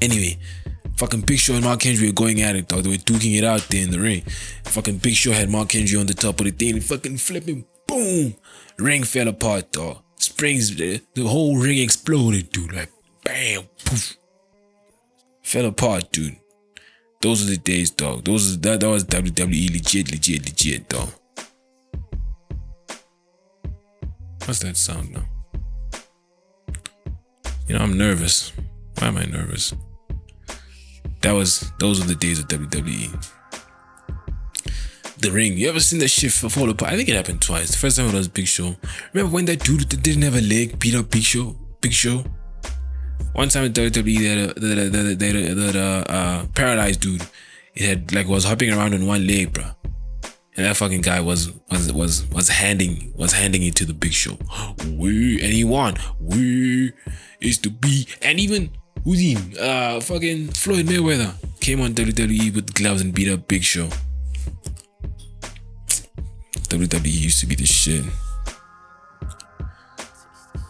Anyway, 0.00 0.38
fucking 0.96 1.22
Big 1.22 1.38
Show 1.38 1.54
and 1.54 1.64
Mark 1.64 1.82
Henry 1.82 2.06
were 2.06 2.12
going 2.12 2.40
at 2.42 2.56
it, 2.56 2.68
dog. 2.68 2.82
They 2.82 2.90
were 2.90 2.96
duking 2.96 3.36
it 3.38 3.44
out 3.44 3.60
there 3.68 3.82
in 3.82 3.90
the 3.90 4.00
ring. 4.00 4.22
Fucking 4.64 4.98
Big 4.98 5.14
Show 5.14 5.32
had 5.32 5.50
Mark 5.50 5.72
Henry 5.72 5.96
on 5.96 6.06
the 6.06 6.14
top 6.14 6.40
of 6.40 6.46
the 6.46 6.50
thing 6.52 6.74
and 6.74 6.84
fucking 6.84 7.18
flipping, 7.18 7.66
boom, 7.86 8.34
ring 8.78 9.04
fell 9.04 9.28
apart, 9.28 9.72
dog 9.72 10.02
springs, 10.18 10.74
the, 10.76 11.00
the 11.14 11.26
whole 11.26 11.56
ring 11.56 11.78
exploded, 11.78 12.50
dude. 12.50 12.72
Like, 12.72 12.90
bam, 13.24 13.62
poof. 13.84 14.16
Fell 15.42 15.66
apart, 15.66 16.12
dude. 16.12 16.36
Those 17.20 17.42
are 17.42 17.50
the 17.50 17.56
days, 17.56 17.90
dog. 17.90 18.24
Those 18.24 18.58
that, 18.60 18.80
that 18.80 18.88
was 18.88 19.04
WWE 19.04 19.72
legit, 19.72 20.10
legit, 20.10 20.44
legit, 20.44 20.88
dog. 20.88 21.08
What's 24.44 24.60
that 24.60 24.76
sound 24.76 25.12
now? 25.12 25.24
You 27.66 27.76
know, 27.76 27.82
I'm 27.82 27.98
nervous. 27.98 28.52
Why 28.98 29.08
am 29.08 29.16
I 29.16 29.24
nervous? 29.24 29.74
That 31.22 31.32
was 31.32 31.72
those 31.78 32.00
are 32.00 32.06
the 32.06 32.14
days 32.14 32.38
of 32.38 32.46
WWE 32.48 33.32
the 35.18 35.30
ring. 35.30 35.56
You 35.56 35.68
ever 35.68 35.80
seen 35.80 35.98
that 36.00 36.08
shit 36.08 36.32
fall 36.32 36.70
apart? 36.70 36.92
I 36.92 36.96
think 36.96 37.08
it 37.08 37.16
happened 37.16 37.42
twice. 37.42 37.70
The 37.70 37.76
first 37.76 37.96
time 37.96 38.06
it 38.08 38.14
was 38.14 38.28
Big 38.28 38.46
Show. 38.46 38.76
Remember 39.12 39.34
when 39.34 39.44
that 39.46 39.60
dude 39.60 39.88
that 39.90 40.02
didn't 40.02 40.22
have 40.22 40.36
a 40.36 40.40
leg 40.40 40.78
beat 40.78 40.94
up 40.94 41.10
Big 41.10 41.22
Show? 41.22 41.56
Big 41.80 41.92
Show. 41.92 42.24
One 43.36 43.50
time 43.50 43.64
in 43.64 43.74
WWE, 43.74 44.54
that 44.54 44.60
that 44.62 45.18
that 45.18 45.56
that 45.56 45.76
uh, 45.76 46.10
uh, 46.10 46.46
paralyzed 46.54 47.00
dude, 47.02 47.20
it 47.74 47.86
had 47.86 48.14
like 48.14 48.26
was 48.28 48.44
hopping 48.44 48.72
around 48.72 48.94
on 48.94 49.06
one 49.06 49.26
leg, 49.26 49.52
bro. 49.52 49.64
And 50.56 50.64
that 50.64 50.74
fucking 50.74 51.02
guy 51.02 51.20
was 51.20 51.52
was 51.70 51.92
was 51.92 52.24
was 52.30 52.48
handing 52.48 53.12
was 53.14 53.34
handing 53.34 53.62
it 53.62 53.74
to 53.74 53.84
the 53.84 53.92
Big 53.92 54.14
Show. 54.14 54.38
We 54.88 55.34
and 55.42 55.52
he 55.52 55.64
won. 55.64 55.96
We 56.18 56.94
is 57.38 57.58
to 57.58 57.68
be 57.68 58.08
and 58.22 58.40
even 58.40 58.70
who's? 59.04 59.20
Uh, 59.58 60.00
fucking 60.00 60.48
Floyd 60.52 60.86
Mayweather 60.86 61.34
came 61.60 61.82
on 61.82 61.92
WWE 61.92 62.54
with 62.54 62.72
gloves 62.72 63.02
and 63.02 63.12
beat 63.14 63.30
up 63.30 63.46
Big 63.48 63.62
Show. 63.62 63.90
WWE 66.70 67.04
used 67.04 67.40
to 67.40 67.46
be 67.46 67.54
the 67.54 67.66
shit. 67.66 68.02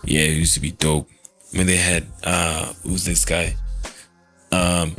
Yeah, 0.04 0.22
it 0.22 0.38
used 0.38 0.54
to 0.54 0.60
be 0.60 0.72
dope. 0.72 1.08
When 1.52 1.66
they 1.66 1.76
had 1.76 2.06
uh 2.24 2.72
who's 2.82 3.04
this 3.04 3.24
guy? 3.24 3.54
Um 4.52 4.94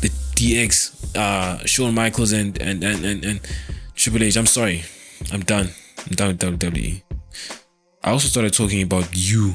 the 0.00 0.08
DX, 0.34 1.16
uh 1.16 1.64
Shawn 1.66 1.94
Michaels 1.94 2.32
and 2.32 2.60
and 2.60 2.82
and 2.82 3.04
and, 3.04 3.24
and 3.24 3.40
Triple 3.94 4.22
H. 4.22 4.36
I'm 4.36 4.46
sorry. 4.46 4.82
I'm 5.32 5.40
done. 5.42 5.70
I'm 6.06 6.14
done 6.16 6.28
with 6.28 6.40
WWE. 6.40 7.02
I 8.02 8.10
also 8.10 8.28
started 8.28 8.52
talking 8.54 8.82
about 8.82 9.08
you. 9.12 9.54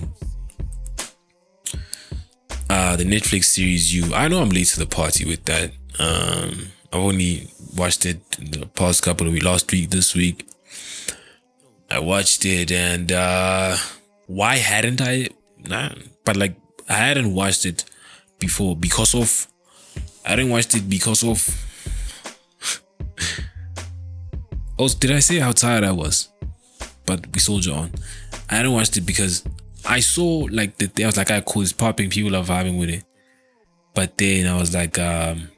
Uh 2.70 2.96
the 2.96 3.06
Netflix 3.06 3.46
series 3.46 3.94
you. 3.94 4.14
I 4.14 4.28
know 4.28 4.42
I'm 4.42 4.50
late 4.50 4.68
to 4.68 4.80
the 4.80 4.86
party 4.86 5.26
with 5.26 5.46
that. 5.46 5.72
Um 6.00 6.68
I've 6.94 7.02
only 7.02 7.50
watched 7.76 8.06
it 8.06 8.20
the 8.40 8.66
past 8.68 9.04
couple 9.04 9.28
of 9.28 9.34
weeks, 9.34 9.46
last 9.46 9.72
week, 9.72 9.90
this 9.90 10.16
week. 10.16 10.48
I 11.90 12.00
watched 12.00 12.46
it 12.46 12.72
and 12.72 13.12
uh 13.12 13.76
why 14.28 14.58
hadn't 14.58 15.02
I 15.02 15.30
nah 15.68 15.90
but 16.26 16.36
like 16.36 16.56
I 16.90 16.94
hadn't 16.94 17.34
watched 17.34 17.66
it 17.66 17.86
before 18.40 18.76
because 18.76 19.16
of 19.16 19.48
I 20.26 20.36
didn't 20.36 20.52
watch 20.52 20.76
it 20.76 20.90
because 20.90 21.24
of 21.24 21.48
Oh 24.80 24.90
did 24.90 25.12
I 25.12 25.20
say 25.20 25.40
how 25.40 25.52
tired 25.52 25.84
I 25.84 25.92
was? 25.92 26.30
But 27.06 27.28
we 27.34 27.40
soldier 27.40 27.74
on. 27.74 27.92
I 28.50 28.58
didn't 28.58 28.74
watch 28.74 28.98
it 28.98 29.06
because 29.06 29.44
I 29.86 30.00
saw 30.00 30.48
like 30.52 30.78
that 30.78 31.00
I 31.00 31.06
was 31.06 31.18
like, 31.18 31.32
I 31.32 31.42
cool, 31.42 31.62
it's 31.62 31.72
popping, 31.72 32.10
people 32.10 32.36
are 32.36 32.44
vibing 32.44 32.80
with 32.80 32.90
it. 32.90 33.04
But 33.94 34.18
then 34.18 34.48
I 34.48 34.58
was 34.58 34.74
like, 34.74 35.00
um, 35.00 35.50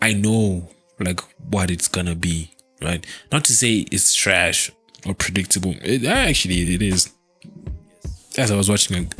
I 0.00 0.12
know 0.12 0.68
like 1.00 1.20
what 1.50 1.70
it's 1.70 1.88
gonna 1.88 2.14
be, 2.14 2.50
right? 2.80 3.04
Not 3.32 3.44
to 3.46 3.52
say 3.52 3.86
it's 3.90 4.14
trash 4.14 4.70
or 5.06 5.14
predictable. 5.14 5.74
It 5.82 6.04
actually 6.04 6.74
it 6.74 6.82
is. 6.82 7.10
As 8.36 8.50
I 8.50 8.56
was 8.56 8.68
watching 8.68 9.10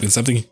when 0.00 0.10
something 0.10 0.44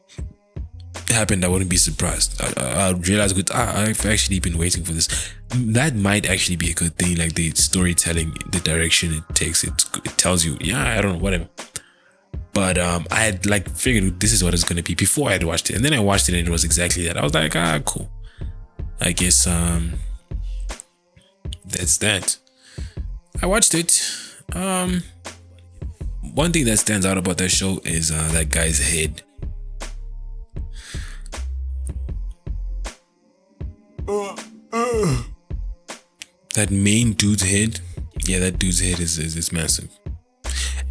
happened, 1.09 1.45
I 1.45 1.49
wouldn't 1.49 1.71
be 1.71 1.77
surprised. 1.77 2.41
I, 2.41 2.53
I, 2.57 2.89
I 2.89 2.91
realize 2.93 3.33
good. 3.33 3.51
I, 3.51 3.83
I've 3.83 4.07
actually 4.07 4.41
been 4.41 4.57
waiting 4.57 4.85
for 4.85 4.93
this. 4.93 5.33
That 5.49 5.95
might 5.97 6.27
actually 6.27 6.57
be 6.57 6.71
a 6.71 6.75
good 6.75 6.97
thing. 6.97 7.17
Like 7.17 7.35
the 7.35 7.51
storytelling, 7.51 8.35
the 8.51 8.61
direction 8.61 9.13
it 9.13 9.35
takes, 9.35 9.65
it, 9.65 9.85
it 10.05 10.17
tells 10.17 10.45
you. 10.45 10.57
Yeah, 10.61 10.99
I 10.99 11.01
don't 11.01 11.15
know, 11.15 11.19
whatever. 11.19 11.49
But 12.53 12.79
um, 12.79 13.07
I 13.11 13.21
had 13.21 13.47
like 13.47 13.69
figured 13.69 14.21
this 14.21 14.33
is 14.33 14.45
what 14.45 14.55
it's 14.55 14.65
gonna 14.65 14.83
be 14.83 14.95
before 14.95 15.31
I 15.31 15.33
had 15.33 15.45
watched 15.45 15.71
it, 15.71 15.77
and 15.77 15.85
then 15.85 15.95
I 15.95 16.01
watched 16.01 16.29
it 16.29 16.35
and 16.35 16.47
it 16.47 16.51
was 16.51 16.65
exactly 16.65 17.07
that. 17.07 17.17
I 17.17 17.23
was 17.23 17.35
like, 17.35 17.57
ah, 17.57 17.81
cool. 17.85 18.11
I 19.01 19.13
guess 19.13 19.47
um, 19.47 19.95
that's 21.65 21.99
that. 21.99 22.37
I 23.43 23.47
watched 23.47 23.75
it. 23.75 24.03
Um, 24.53 25.03
one 26.35 26.53
thing 26.53 26.65
that 26.67 26.79
stands 26.79 27.05
out 27.05 27.19
about 27.19 27.39
that 27.39 27.51
show 27.51 27.81
is 27.85 28.11
uh, 28.11 28.29
that 28.33 28.51
guy's 28.51 28.79
head. 28.79 29.23
that 36.55 36.71
main 36.71 37.13
dude's 37.13 37.43
head, 37.43 37.81
yeah, 38.25 38.39
that 38.39 38.59
dude's 38.59 38.81
head 38.81 39.01
is, 39.01 39.19
is, 39.19 39.37
is 39.37 39.53
massive. 39.53 39.91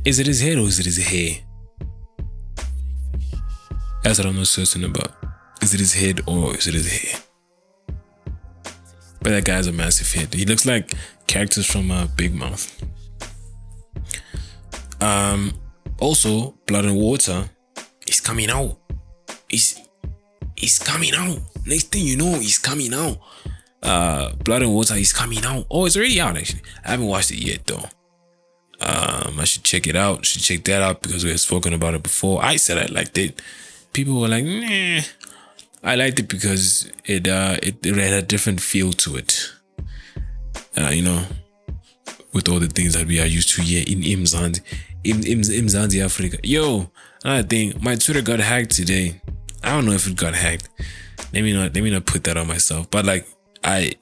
Is 0.03 0.19
it 0.19 0.27
his 0.27 0.41
head 0.41 0.57
or 0.57 0.61
is 0.61 0.79
it 0.79 0.85
his 0.85 0.97
hair? 0.97 1.37
That's 4.03 4.17
what 4.17 4.27
I'm 4.27 4.35
not 4.35 4.47
certain 4.47 4.83
about. 4.83 5.11
Is 5.61 5.73
it 5.73 5.79
his 5.79 5.93
head 5.93 6.21
or 6.25 6.55
is 6.55 6.67
it 6.67 6.73
his 6.73 6.91
hair? 6.91 7.21
But 9.21 9.29
that 9.29 9.45
guy's 9.45 9.67
a 9.67 9.71
massive 9.71 10.11
head. 10.11 10.33
He 10.33 10.45
looks 10.45 10.65
like 10.65 10.95
characters 11.27 11.67
from 11.67 11.91
uh, 11.91 12.07
Big 12.15 12.33
Mouth. 12.33 12.83
Um, 15.01 15.53
also, 15.99 16.55
Blood 16.67 16.85
and 16.85 16.95
Water 16.95 17.49
is 18.07 18.21
coming 18.21 18.49
out. 18.49 18.77
He's 19.49 19.79
he's 20.55 20.79
coming 20.79 21.13
out. 21.15 21.39
Next 21.65 21.91
thing 21.91 22.05
you 22.05 22.17
know, 22.17 22.39
he's 22.39 22.59
coming 22.59 22.93
out. 22.93 23.17
Uh, 23.83 24.33
Blood 24.35 24.61
and 24.61 24.73
Water 24.73 24.95
is 24.95 25.11
coming 25.11 25.43
out. 25.43 25.65
Oh, 25.69 25.85
it's 25.85 25.97
already 25.97 26.21
out 26.21 26.37
actually. 26.37 26.61
I 26.85 26.91
haven't 26.91 27.07
watched 27.07 27.31
it 27.31 27.37
yet 27.37 27.65
though. 27.65 27.83
Um, 28.79 29.39
I 29.39 29.43
should 29.43 29.63
check 29.63 29.87
it 29.87 29.95
out. 29.95 30.25
Should 30.25 30.41
check 30.41 30.63
that 30.65 30.81
out 30.81 31.01
because 31.01 31.23
we 31.23 31.31
had 31.31 31.39
spoken 31.39 31.73
about 31.73 31.93
it 31.93 32.03
before. 32.03 32.43
I 32.43 32.55
said 32.55 32.77
I 32.77 32.91
liked 32.91 33.17
it. 33.17 33.41
People 33.93 34.21
were 34.21 34.27
like, 34.27 34.45
nah. 34.45 35.01
I 35.83 35.95
liked 35.95 36.19
it 36.19 36.27
because 36.27 36.91
it 37.05 37.27
uh 37.27 37.57
it, 37.61 37.83
it 37.85 37.95
had 37.95 38.13
a 38.13 38.21
different 38.21 38.61
feel 38.61 38.91
to 38.93 39.17
it. 39.17 39.51
Uh, 40.77 40.89
you 40.89 41.01
know, 41.01 41.25
with 42.33 42.47
all 42.47 42.59
the 42.59 42.67
things 42.67 42.93
that 42.93 43.07
we 43.07 43.19
are 43.19 43.25
used 43.25 43.49
to 43.55 43.61
here 43.61 43.83
in 43.85 44.01
Imzanzi, 44.01 44.61
in 45.03 45.25
in 45.25 45.41
Imzanzi 45.41 46.03
Africa. 46.03 46.37
Yo, 46.43 46.91
another 47.23 47.47
thing, 47.47 47.73
my 47.81 47.95
Twitter 47.95 48.21
got 48.21 48.39
hacked 48.39 48.71
today. 48.71 49.21
I 49.63 49.69
don't 49.69 49.85
know 49.85 49.93
if 49.93 50.07
it 50.07 50.15
got 50.15 50.33
hacked. 50.33 50.69
Let 51.33 51.43
me 51.43 51.53
not 51.53 51.73
let 51.73 51.83
me 51.83 51.89
not 51.89 52.05
put 52.05 52.23
that 52.25 52.37
on 52.37 52.47
myself. 52.47 52.89
But 52.89 53.05
like 53.05 53.27
I 53.63 53.93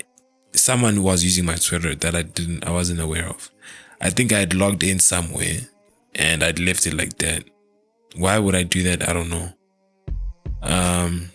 someone 0.53 1.03
was 1.03 1.23
using 1.23 1.45
my 1.45 1.55
Twitter 1.55 1.95
that 1.95 2.15
I 2.15 2.23
didn't 2.23 2.65
I 2.65 2.71
wasn't 2.71 2.99
aware 2.99 3.27
of. 3.27 3.49
I 4.01 4.09
think 4.09 4.31
I 4.31 4.39
had 4.39 4.53
logged 4.53 4.83
in 4.83 4.99
somewhere 4.99 5.59
and 6.15 6.43
I'd 6.43 6.59
left 6.59 6.87
it 6.87 6.93
like 6.93 7.17
that. 7.17 7.43
Why 8.15 8.39
would 8.39 8.55
I 8.55 8.63
do 8.63 8.83
that? 8.83 9.07
I 9.07 9.13
don't 9.13 9.29
know. 9.29 9.49
Um 10.61 11.29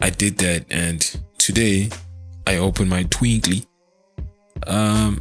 I 0.00 0.10
did 0.10 0.38
that 0.38 0.66
and 0.70 1.00
today 1.38 1.90
I 2.46 2.56
opened 2.56 2.90
my 2.90 3.04
Twinkly. 3.04 3.66
Um 4.66 5.20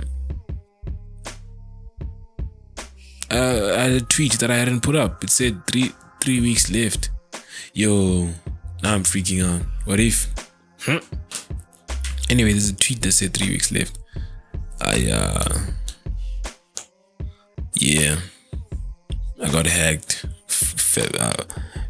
uh, 3.32 3.74
I 3.78 3.82
had 3.82 3.92
a 3.92 4.02
tweet 4.02 4.40
that 4.40 4.52
I 4.52 4.58
hadn't 4.58 4.82
put 4.82 4.96
up. 4.96 5.24
It 5.24 5.30
said 5.30 5.66
three 5.68 5.92
three 6.22 6.42
weeks 6.42 6.70
left. 6.72 7.10
Yo, 7.74 8.26
now 8.84 8.96
I'm 8.96 9.04
freaking 9.04 9.46
out. 9.46 9.62
What 9.86 10.00
if? 10.00 10.28
Huh? 10.82 11.00
Anyway, 12.30 12.52
there's 12.52 12.70
a 12.70 12.76
tweet 12.76 13.02
that 13.02 13.12
said 13.12 13.34
three 13.34 13.50
weeks 13.50 13.72
left. 13.72 13.98
I 14.82 15.12
uh 15.12 15.60
yeah, 17.76 18.18
I 19.42 19.52
got 19.52 19.66
hacked. 19.66 20.26
F- 20.48 21.16
uh, 21.20 21.44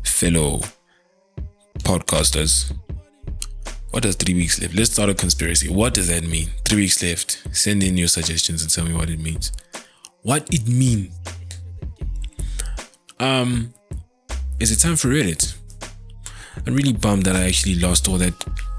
fellow 0.04 0.60
podcasters. 1.80 2.72
What 3.92 4.04
does 4.04 4.16
three 4.16 4.36
weeks 4.36 4.62
left? 4.62 4.76
Let's 4.76 4.92
start 4.92 5.10
a 5.10 5.14
conspiracy. 5.16 5.68
What 5.70 5.96
does 5.96 6.10
that 6.10 6.24
mean? 6.24 6.50
Three 6.68 6.82
weeks 6.82 7.02
left. 7.02 7.42
Send 7.52 7.82
in 7.82 7.98
your 7.98 8.08
suggestions 8.08 8.62
and 8.62 8.70
tell 8.70 8.86
me 8.86 8.94
what 8.94 9.10
it 9.10 9.20
means. 9.20 9.52
What 10.22 10.54
it 10.54 10.68
mean? 10.68 11.12
Um, 13.20 13.74
is 14.60 14.72
it 14.72 14.78
time 14.78 14.96
for 14.96 15.10
Reddit? 15.10 15.56
I'm 16.68 16.76
really 16.76 16.94
bummed 16.94 17.24
that 17.24 17.36
I 17.36 17.46
actually 17.46 17.76
lost 17.76 18.08
all 18.08 18.18
that, 18.18 18.34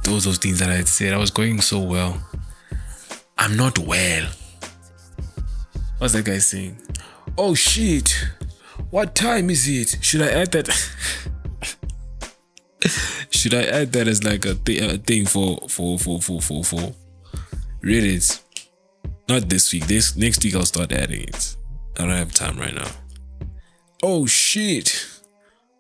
those 0.05 0.25
those 0.25 0.39
things 0.39 0.59
that 0.59 0.69
I 0.69 0.77
had 0.77 0.89
said. 0.89 1.15
I 1.15 1.17
was 1.17 1.31
going 1.31 1.61
so 1.61 1.81
well. 1.81 2.23
I'm 3.39 3.57
not 3.57 3.79
well. 3.79 4.29
What's 5.99 6.13
that 6.13 6.25
guy 6.25 6.39
saying? 6.39 6.77
Oh 7.39 7.55
shit! 7.55 8.15
What 8.91 9.15
time 9.15 9.51
is 9.51 9.67
it? 9.67 9.97
Should 10.03 10.23
I 10.23 10.29
add 10.29 10.53
that? 10.53 10.69
Should 13.31 13.55
I 13.55 13.63
add 13.63 13.93
that 13.93 14.09
as 14.09 14.25
like 14.25 14.45
a, 14.45 14.55
th- 14.55 14.83
a 14.83 14.99
thing 14.99 15.25
for 15.25 15.59
for 15.69 15.99
for 15.99 16.21
for 16.21 16.43
for 16.43 16.65
for 16.65 16.93
Reddit? 17.83 18.40
Not 19.31 19.49
this 19.49 19.73
week. 19.73 19.87
This 19.87 20.17
next 20.17 20.43
week 20.43 20.57
I'll 20.57 20.67
start 20.67 20.91
adding 20.91 21.21
it. 21.23 21.57
I 21.97 22.03
don't 22.03 22.11
have 22.17 22.35
time 22.35 22.59
right 22.59 22.75
now. 22.75 22.89
Oh 24.03 24.27
shit! 24.27 25.07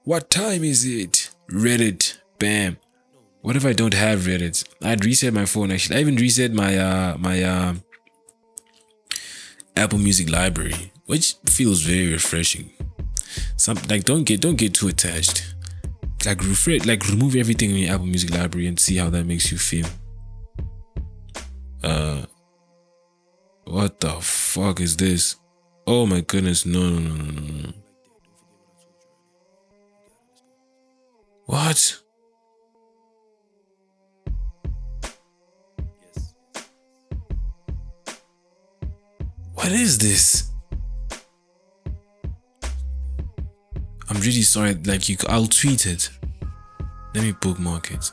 What 0.04 0.30
time 0.30 0.62
is 0.62 0.84
it? 0.84 1.30
Reddit. 1.50 2.18
Bam. 2.38 2.76
What 3.40 3.56
if 3.56 3.66
I 3.66 3.72
don't 3.72 3.94
have 3.94 4.20
Reddit? 4.20 4.64
I'd 4.84 5.04
reset 5.04 5.34
my 5.34 5.46
phone 5.46 5.72
actually. 5.72 5.96
I 5.96 6.00
even 6.00 6.14
reset 6.14 6.52
my 6.52 6.78
uh 6.78 7.16
my 7.18 7.42
uh 7.42 7.74
Apple 9.74 9.98
Music 9.98 10.30
library, 10.30 10.92
which 11.06 11.34
feels 11.46 11.82
very 11.82 12.12
refreshing. 12.12 12.70
Some 13.56 13.78
like 13.88 14.04
don't 14.04 14.22
get 14.22 14.40
don't 14.40 14.58
get 14.58 14.74
too 14.74 14.86
attached 14.86 15.54
like 16.24 16.40
refresh 16.42 16.84
like 16.84 17.08
remove 17.08 17.34
everything 17.34 17.70
in 17.70 17.76
your 17.78 17.94
apple 17.94 18.06
music 18.06 18.30
library 18.30 18.66
and 18.66 18.78
see 18.78 18.96
how 18.96 19.08
that 19.08 19.24
makes 19.24 19.50
you 19.50 19.56
feel 19.56 19.86
uh 21.82 22.22
what 23.70 24.00
the 24.00 24.10
fuck 24.20 24.80
is 24.80 24.96
this 24.96 25.36
oh 25.86 26.06
my 26.06 26.20
goodness 26.20 26.66
no 26.66 26.90
no 26.90 26.98
no 26.98 27.24
no 27.24 27.40
no 27.42 27.72
what 31.46 32.00
what 39.54 39.72
is 39.72 39.98
this 39.98 40.50
I'm 44.10 44.26
really 44.26 44.42
sorry. 44.42 44.74
Like 44.74 45.08
you, 45.08 45.16
I'll 45.28 45.46
tweet 45.46 45.86
it. 45.86 46.10
Let 47.14 47.22
me 47.22 47.32
bookmark 47.40 47.92
it. 47.92 48.12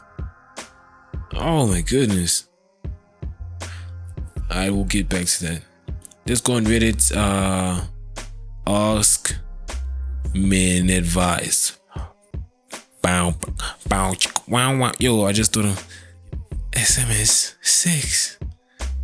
Oh 1.34 1.66
my 1.68 1.82
goodness. 1.82 2.48
I 4.58 4.72
will 4.72 4.86
get 4.86 5.08
back 5.08 5.26
to 5.26 5.44
that. 5.46 5.62
Let's 6.26 6.42
go 6.42 6.54
on 6.54 6.66
Reddit. 6.66 7.16
Uh, 7.16 7.82
ask 8.66 9.36
men 10.34 10.90
advice. 10.90 11.78
Bow, 13.04 13.36
bow, 13.88 14.14
wow, 14.48 14.78
wow. 14.78 14.92
Yo, 15.00 15.24
I 15.26 15.32
just 15.32 15.54
thought 15.54 15.66
of 15.66 15.88
SMS 16.72 17.56
six 17.62 18.40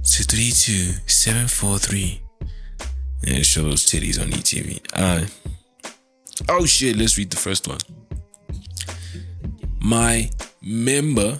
two 0.03 0.23
three 0.23 0.51
two 0.51 0.93
seven 1.05 1.47
four 1.47 1.77
three. 1.77 2.21
And 3.25 3.37
it 3.37 3.45
shows 3.45 3.85
titties 3.85 4.19
on 4.19 4.29
ETV. 4.29 4.81
Uh. 4.93 5.25
Oh 6.49 6.65
shit, 6.65 6.97
let's 6.97 7.17
read 7.17 7.29
the 7.29 7.37
first 7.37 7.67
one. 7.67 7.79
My 9.79 10.29
member, 10.61 11.39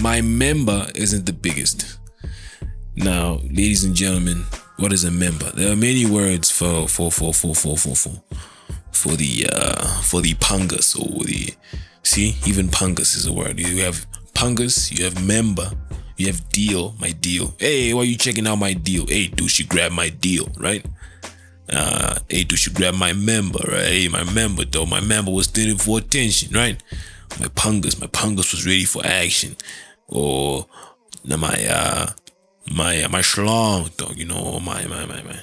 my 0.00 0.20
member 0.22 0.86
isn't 0.94 1.26
the 1.26 1.32
biggest. 1.32 1.97
Now, 2.98 3.40
ladies 3.44 3.84
and 3.84 3.94
gentlemen, 3.94 4.44
what 4.76 4.92
is 4.92 5.04
a 5.04 5.10
member? 5.10 5.50
There 5.52 5.72
are 5.72 5.76
many 5.76 6.06
words 6.06 6.50
for 6.50 6.88
for 6.88 7.10
for 7.10 7.32
for 7.32 7.54
for 7.54 7.76
for 7.76 7.96
for 7.96 8.22
for 8.92 9.16
the 9.16 9.46
uh 9.52 10.02
for 10.02 10.20
the 10.20 10.34
pungus 10.34 10.98
or 10.98 11.24
the 11.24 11.54
see 12.02 12.36
even 12.46 12.68
pungus 12.68 13.16
is 13.16 13.26
a 13.26 13.32
word. 13.32 13.58
You 13.58 13.84
have 13.84 14.06
pungus, 14.34 14.96
you 14.96 15.04
have 15.04 15.24
member, 15.24 15.70
you 16.16 16.26
have 16.26 16.48
deal, 16.50 16.94
my 17.00 17.10
deal. 17.10 17.54
Hey, 17.58 17.94
why 17.94 18.00
are 18.02 18.04
you 18.04 18.16
checking 18.16 18.46
out 18.46 18.56
my 18.56 18.74
deal? 18.74 19.06
Hey, 19.06 19.28
dude, 19.28 19.50
she 19.50 19.64
grab 19.64 19.92
my 19.92 20.08
deal, 20.08 20.48
right? 20.58 20.84
uh, 21.70 22.16
hey, 22.28 22.44
dude, 22.44 22.64
you 22.64 22.72
grab 22.72 22.94
my 22.94 23.12
member, 23.12 23.58
right? 23.68 23.86
Hey, 23.88 24.08
my 24.08 24.24
member, 24.32 24.64
though. 24.64 24.86
My 24.86 25.00
member 25.00 25.30
was 25.30 25.46
standing 25.46 25.76
for 25.76 25.98
attention, 25.98 26.54
right? 26.54 26.82
My 27.38 27.46
pungus, 27.46 28.00
my 28.00 28.06
pungus 28.06 28.52
was 28.52 28.64
ready 28.64 28.84
for 28.84 29.04
action. 29.04 29.56
Or 30.06 30.66
now 31.24 31.36
my, 31.36 31.66
uh, 31.68 32.06
my, 32.70 33.06
my 33.08 33.20
schlong, 33.20 33.94
dog, 33.96 34.16
you 34.16 34.24
know, 34.24 34.60
my, 34.60 34.86
my, 34.86 35.06
my, 35.06 35.22
my, 35.22 35.40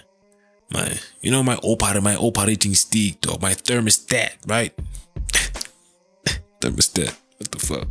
my, 0.71 0.99
you 1.21 1.31
know, 1.31 1.43
my 1.43 1.55
operating, 1.57 2.03
my 2.03 2.15
operating 2.15 2.75
stick, 2.75 3.21
dog, 3.21 3.41
my 3.41 3.53
thermostat, 3.53 4.33
right? 4.47 4.73
thermostat. 6.61 7.15
What 7.38 7.51
the 7.51 7.59
fuck? 7.59 7.88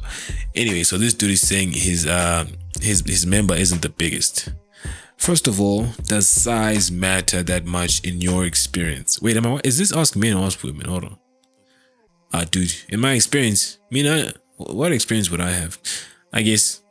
Anyway, 0.55 0.83
so 0.85 0.97
this 0.97 1.15
dude 1.15 1.33
is 1.33 1.47
saying 1.47 1.73
his 1.73 2.07
uh 2.07 2.47
his 2.81 3.03
his 3.07 3.27
member 3.27 3.55
isn't 3.55 3.83
the 3.83 3.91
biggest. 3.91 4.49
First 5.17 5.47
of 5.47 5.61
all, 5.61 5.89
does 6.07 6.29
size 6.29 6.91
matter 6.91 7.43
that 7.43 7.65
much 7.65 8.03
in 8.05 8.21
your 8.21 8.45
experience? 8.47 9.21
Wait, 9.21 9.37
am 9.37 9.47
I 9.47 9.61
is 9.63 9.79
this 9.79 9.93
ask 9.93 10.17
men 10.17 10.35
or 10.35 10.47
ask 10.47 10.63
women? 10.63 10.89
Hold 10.89 11.05
on. 11.05 11.19
Ah, 12.33 12.41
uh, 12.41 12.45
dude, 12.51 12.75
in 12.89 13.01
my 13.01 13.13
experience, 13.13 13.79
I 13.91 13.95
mean, 13.95 14.07
I, 14.07 14.33
what 14.57 14.93
experience 14.93 15.31
would 15.31 15.41
I 15.41 15.51
have? 15.51 15.79
I 16.33 16.43
guess, 16.43 16.83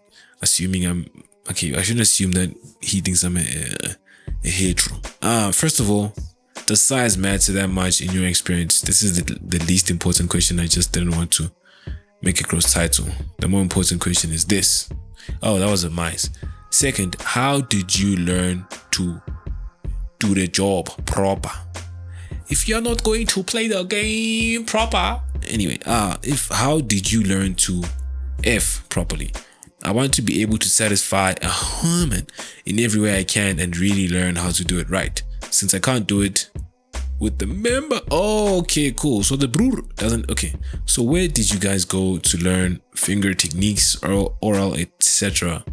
assuming 0.41 0.85
I'm 0.85 1.22
okay, 1.49 1.75
I 1.75 1.81
shouldn't 1.81 2.01
assume 2.01 2.31
that 2.33 2.55
he 2.81 3.01
thinks 3.01 3.23
I'm 3.23 3.37
a, 3.37 3.41
a, 3.41 3.95
a 4.43 4.49
hetero. 4.49 4.97
Uh, 5.21 5.51
first 5.51 5.79
of 5.79 5.89
all, 5.89 6.13
does 6.65 6.81
size 6.81 7.17
matter 7.17 7.51
that 7.53 7.67
much 7.69 8.01
in 8.01 8.11
your 8.11 8.25
experience? 8.25 8.81
This 8.81 9.01
is 9.03 9.21
the, 9.21 9.37
the 9.41 9.63
least 9.65 9.89
important 9.89 10.29
question. 10.29 10.59
I 10.59 10.67
just 10.67 10.93
didn't 10.93 11.15
want 11.15 11.31
to 11.33 11.51
make 12.21 12.39
a 12.39 12.43
cross 12.43 12.73
title. 12.73 13.07
The 13.39 13.47
more 13.47 13.61
important 13.61 14.01
question 14.01 14.31
is 14.31 14.45
this. 14.45 14.89
Oh, 15.41 15.59
that 15.59 15.69
was 15.69 15.83
a 15.83 15.89
mice. 15.89 16.29
Second, 16.69 17.17
how 17.19 17.61
did 17.61 17.97
you 17.97 18.15
learn 18.15 18.65
to 18.91 19.21
do 20.19 20.33
the 20.33 20.47
job 20.47 20.89
proper? 21.05 21.51
If 22.49 22.67
you're 22.67 22.81
not 22.81 23.03
going 23.03 23.27
to 23.27 23.43
play 23.43 23.67
the 23.67 23.83
game 23.83 24.65
proper, 24.65 25.21
anyway, 25.47 25.79
uh, 25.85 26.17
if 26.23 26.49
how 26.49 26.79
did 26.81 27.11
you 27.11 27.23
learn 27.23 27.55
to 27.55 27.83
F 28.43 28.85
properly? 28.89 29.31
I 29.83 29.91
want 29.91 30.13
to 30.15 30.21
be 30.21 30.41
able 30.41 30.57
to 30.57 30.69
satisfy 30.69 31.35
a 31.41 31.49
human 31.49 32.27
in 32.65 32.79
every 32.79 33.01
way 33.01 33.19
I 33.19 33.23
can 33.23 33.59
and 33.59 33.75
really 33.77 34.07
learn 34.07 34.37
how 34.37 34.51
to 34.51 34.63
do 34.63 34.79
it 34.79 34.89
right. 34.89 35.21
Since 35.49 35.73
I 35.73 35.79
can't 35.79 36.07
do 36.07 36.21
it 36.21 36.49
with 37.19 37.37
the 37.37 37.47
member. 37.47 37.99
Okay, 38.11 38.91
cool. 38.91 39.23
So 39.23 39.35
the 39.35 39.47
brewer 39.47 39.81
doesn't. 39.95 40.29
Okay. 40.31 40.53
So 40.85 41.03
where 41.03 41.27
did 41.27 41.51
you 41.51 41.59
guys 41.59 41.85
go 41.85 42.17
to 42.17 42.37
learn 42.37 42.81
finger 42.95 43.33
techniques, 43.33 44.01
oral, 44.03 44.37
oral 44.41 44.73
etc.? 44.75 45.63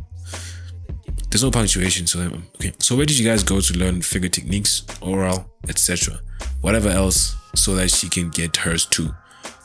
There's 1.31 1.45
no 1.45 1.51
punctuation, 1.53 2.09
so 2.09 2.21
okay. 2.57 2.73
So 2.81 2.97
where 2.97 3.07
did 3.07 3.17
you 3.17 3.25
guys 3.25 3.45
go 3.45 3.61
to 3.61 3.79
learn 3.79 4.03
finger 4.03 4.29
techniques, 4.29 4.85
oral, 5.01 5.49
etc. 5.69 6.19
Whatever 6.61 6.89
else, 6.89 7.37
so 7.55 7.75
that 7.77 7.91
she 7.91 8.09
can 8.09 8.31
get 8.31 8.57
hers 8.57 8.85
too. 8.85 9.15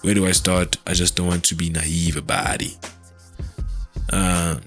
Where 0.02 0.14
do 0.14 0.28
I 0.28 0.32
start? 0.32 0.78
I 0.86 0.94
just 0.94 1.16
don't 1.16 1.28
want 1.28 1.44
to 1.46 1.56
be 1.56 1.72
naive 1.72 2.18
about 2.18 2.62
it. 2.62 2.78
Uh, 4.12 4.60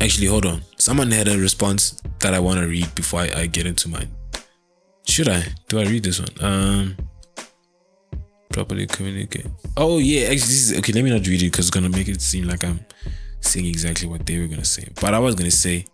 actually, 0.00 0.26
hold 0.26 0.46
on. 0.46 0.62
Someone 0.76 1.10
had 1.10 1.28
a 1.28 1.38
response 1.38 2.00
that 2.20 2.34
I 2.34 2.40
want 2.40 2.60
to 2.60 2.66
read 2.66 2.94
before 2.94 3.20
I, 3.20 3.30
I 3.34 3.46
get 3.46 3.66
into 3.66 3.88
mine. 3.88 4.10
Should 5.06 5.28
I? 5.28 5.44
Do 5.68 5.78
I 5.78 5.84
read 5.84 6.02
this 6.02 6.20
one? 6.20 6.28
Um, 6.40 6.96
properly 8.50 8.86
communicate. 8.86 9.46
Oh 9.76 9.98
yeah, 9.98 10.22
actually, 10.22 10.36
this 10.36 10.70
is 10.70 10.78
okay. 10.78 10.92
Let 10.92 11.04
me 11.04 11.10
not 11.10 11.26
read 11.26 11.42
it 11.42 11.50
because 11.50 11.66
it's 11.66 11.74
gonna 11.74 11.88
make 11.88 12.08
it 12.08 12.20
seem 12.20 12.46
like 12.46 12.64
I'm 12.64 12.80
saying 13.40 13.66
exactly 13.66 14.08
what 14.08 14.26
they 14.26 14.38
were 14.38 14.46
gonna 14.46 14.64
say. 14.64 14.88
But 15.00 15.14
I 15.14 15.18
was 15.18 15.34
gonna 15.34 15.50
say, 15.50 15.84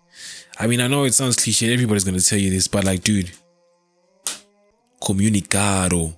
I 0.58 0.66
mean, 0.66 0.80
I 0.80 0.86
know 0.86 1.04
it 1.04 1.14
sounds 1.14 1.36
cliche. 1.36 1.72
Everybody's 1.72 2.04
gonna 2.04 2.20
tell 2.20 2.38
you 2.38 2.50
this, 2.50 2.68
but 2.68 2.84
like, 2.84 3.02
dude, 3.02 3.30
comunicado. 5.02 6.16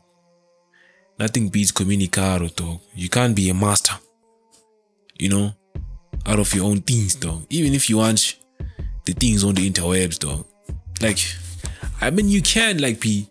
Nothing 1.18 1.48
beats 1.48 1.72
comunicado, 1.72 2.54
dog. 2.54 2.80
You 2.94 3.08
can't 3.08 3.36
be 3.36 3.48
a 3.48 3.54
master. 3.54 3.94
You 5.18 5.28
know, 5.28 5.54
out 6.26 6.38
of 6.38 6.54
your 6.54 6.64
own 6.64 6.80
things, 6.80 7.14
dog. 7.14 7.44
Even 7.50 7.74
if 7.74 7.88
you 7.90 7.98
want 7.98 8.36
the 9.04 9.12
things 9.12 9.44
on 9.44 9.54
the 9.54 9.70
interwebs, 9.70 10.18
dog. 10.18 10.46
Like 11.00 11.18
I 12.00 12.10
mean, 12.10 12.28
you 12.28 12.42
can 12.42 12.78
like 12.78 13.00
be. 13.00 13.28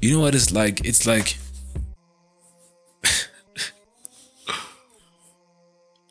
You 0.00 0.14
know 0.14 0.20
what 0.20 0.34
it's 0.34 0.52
like? 0.52 0.84
It's 0.84 1.06
like. 1.06 1.36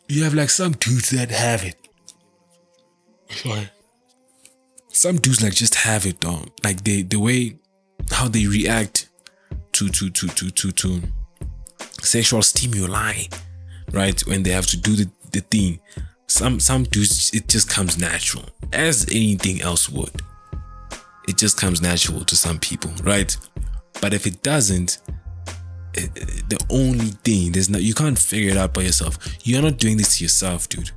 you 0.10 0.24
have 0.24 0.34
like 0.34 0.50
some 0.50 0.74
dudes 0.74 1.10
that 1.12 1.32
have 1.32 1.64
it. 1.64 1.76
Sorry. 3.30 3.70
Some 4.90 5.18
dudes 5.18 5.42
like 5.42 5.54
just 5.54 5.76
have 5.76 6.06
it 6.06 6.20
dog. 6.20 6.50
Like 6.64 6.84
they 6.84 7.04
the 7.04 7.18
way 7.20 7.58
how 8.12 8.28
they 8.28 8.46
react 8.48 9.10
to 9.74 9.90
to 9.90 10.10
to 10.10 10.28
to 10.28 10.50
to 10.50 10.72
to 10.72 11.02
sexual 12.02 12.42
stimuli, 12.42 13.24
right? 13.92 14.20
When 14.28 14.44
they 14.44 14.52
have 14.52 14.68
to 14.68 14.78
do 14.78 14.96
the, 14.96 15.10
the 15.32 15.42
thing 15.42 15.80
some 16.28 16.60
some 16.60 16.84
dudes 16.84 17.32
it 17.34 17.48
just 17.48 17.70
comes 17.70 17.98
natural 17.98 18.46
as 18.74 19.06
anything 19.10 19.62
else 19.62 19.90
would. 19.90 20.22
It 21.28 21.38
just 21.38 21.60
comes 21.60 21.82
natural 21.82 22.24
to 22.26 22.36
some 22.36 22.60
people 22.60 22.92
right? 23.04 23.36
But 24.02 24.14
if 24.14 24.28
it 24.28 24.44
doesn't 24.44 25.00
eh, 25.96 26.08
eh, 26.16 26.26
the 26.50 26.66
only 26.70 27.12
thing 27.24 27.54
there's 27.54 27.70
no 27.70 27.80
you 27.80 27.94
can't 27.94 28.20
figure 28.20 28.52
it 28.52 28.58
out 28.58 28.74
by 28.74 28.82
yourself. 28.82 29.18
You're 29.46 29.62
not 29.62 29.78
doing 29.78 29.98
this 29.98 30.18
to 30.18 30.26
yourself 30.26 30.68
dude. 30.70 30.92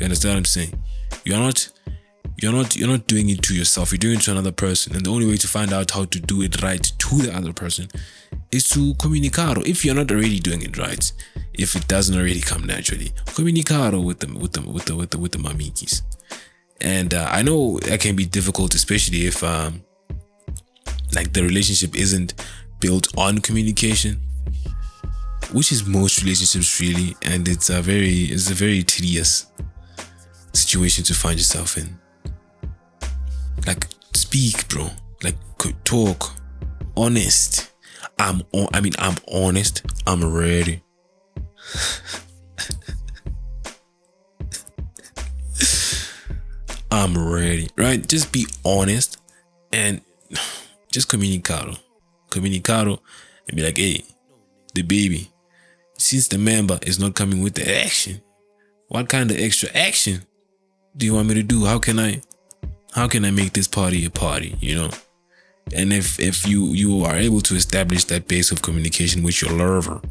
You 0.00 0.04
understand 0.04 0.32
what 0.32 0.38
i'm 0.38 0.44
saying? 0.46 0.82
You're 1.24 1.38
not 1.38 1.68
you're 2.38 2.52
not 2.52 2.74
you're 2.74 2.88
not 2.88 3.06
doing 3.06 3.28
it 3.28 3.42
to 3.42 3.54
yourself. 3.54 3.92
You're 3.92 3.98
doing 3.98 4.16
it 4.16 4.22
to 4.22 4.32
another 4.32 4.52
person. 4.52 4.96
And 4.96 5.04
the 5.04 5.10
only 5.10 5.26
way 5.26 5.36
to 5.36 5.46
find 5.46 5.72
out 5.72 5.90
how 5.90 6.06
to 6.06 6.20
do 6.20 6.42
it 6.42 6.62
right 6.62 6.82
to 6.82 7.16
the 7.18 7.36
other 7.36 7.52
person 7.52 7.88
is 8.50 8.68
to 8.70 8.94
communicate. 8.94 9.58
If 9.66 9.84
you're 9.84 9.94
not 9.94 10.10
already 10.10 10.40
doing 10.40 10.62
it 10.62 10.78
right 10.78 11.12
if 11.54 11.76
it 11.76 11.86
doesn't 11.88 12.16
already 12.16 12.40
come 12.40 12.64
naturally. 12.64 13.12
Comunicado 13.26 14.02
with 14.04 14.20
them 14.20 14.34
with 14.34 14.52
them 14.52 14.72
with 14.72 14.86
the 14.86 14.96
with 14.96 15.10
the 15.10 15.18
with 15.18 15.32
the 15.32 15.38
mamikis. 15.38 16.02
And 16.80 17.14
uh, 17.14 17.28
I 17.30 17.42
know 17.42 17.78
that 17.80 18.00
can 18.00 18.16
be 18.16 18.24
difficult, 18.26 18.74
especially 18.74 19.26
if 19.26 19.42
um 19.44 19.82
like 21.14 21.32
the 21.32 21.42
relationship 21.42 21.94
isn't 21.94 22.34
built 22.80 23.16
on 23.16 23.38
communication, 23.38 24.20
which 25.52 25.70
is 25.72 25.86
most 25.86 26.22
relationships 26.22 26.80
really, 26.80 27.16
and 27.22 27.46
it's 27.48 27.70
a 27.70 27.82
very 27.82 28.24
it's 28.24 28.50
a 28.50 28.54
very 28.54 28.82
tedious 28.82 29.46
situation 30.52 31.04
to 31.04 31.14
find 31.14 31.38
yourself 31.38 31.76
in. 31.76 31.98
Like 33.66 33.86
speak, 34.14 34.68
bro. 34.68 34.90
Like 35.22 35.36
talk, 35.84 36.32
honest. 36.96 37.72
I'm 38.18 38.42
on. 38.52 38.68
I 38.74 38.80
mean, 38.80 38.92
I'm 38.98 39.16
honest. 39.32 39.82
I'm 40.06 40.24
ready. 40.24 40.82
I'm 46.90 47.16
ready, 47.16 47.68
right? 47.76 48.06
Just 48.06 48.32
be 48.32 48.46
honest 48.64 49.18
and 49.72 50.00
just 50.92 51.08
communicado. 51.08 51.78
Communicado 52.30 52.98
and 53.48 53.56
be 53.56 53.62
like, 53.62 53.78
hey, 53.78 54.04
the 54.74 54.82
baby, 54.82 55.30
since 55.98 56.28
the 56.28 56.38
member 56.38 56.78
is 56.82 56.98
not 56.98 57.14
coming 57.14 57.42
with 57.42 57.54
the 57.54 57.82
action, 57.82 58.20
what 58.88 59.08
kind 59.08 59.30
of 59.30 59.38
extra 59.38 59.70
action 59.74 60.22
do 60.96 61.06
you 61.06 61.14
want 61.14 61.28
me 61.28 61.34
to 61.34 61.42
do? 61.42 61.64
How 61.64 61.78
can 61.78 61.98
I 61.98 62.20
how 62.92 63.08
can 63.08 63.24
I 63.24 63.30
make 63.30 63.54
this 63.54 63.66
party 63.66 64.04
a 64.04 64.10
party, 64.10 64.56
you 64.60 64.74
know? 64.74 64.90
And 65.74 65.92
if 65.92 66.20
if 66.20 66.46
you 66.46 66.66
you 66.66 67.04
are 67.04 67.16
able 67.16 67.40
to 67.42 67.54
establish 67.54 68.04
that 68.04 68.28
base 68.28 68.52
of 68.52 68.60
communication 68.60 69.22
with 69.22 69.40
your 69.40 69.52
lover, 69.52 70.02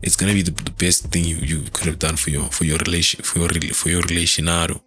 it's 0.00 0.16
gonna 0.16 0.32
be 0.32 0.42
the, 0.42 0.50
the 0.50 0.70
best 0.70 1.06
thing 1.06 1.24
you, 1.24 1.36
you 1.36 1.62
could 1.72 1.86
have 1.86 1.98
done 1.98 2.16
for 2.16 2.30
your 2.30 2.44
for 2.44 2.64
your 2.64 2.78
relation 2.78 3.22
for 3.22 3.38
your 3.38 3.48
for 3.74 3.88
your 3.88 4.02
relationado, 4.02 4.82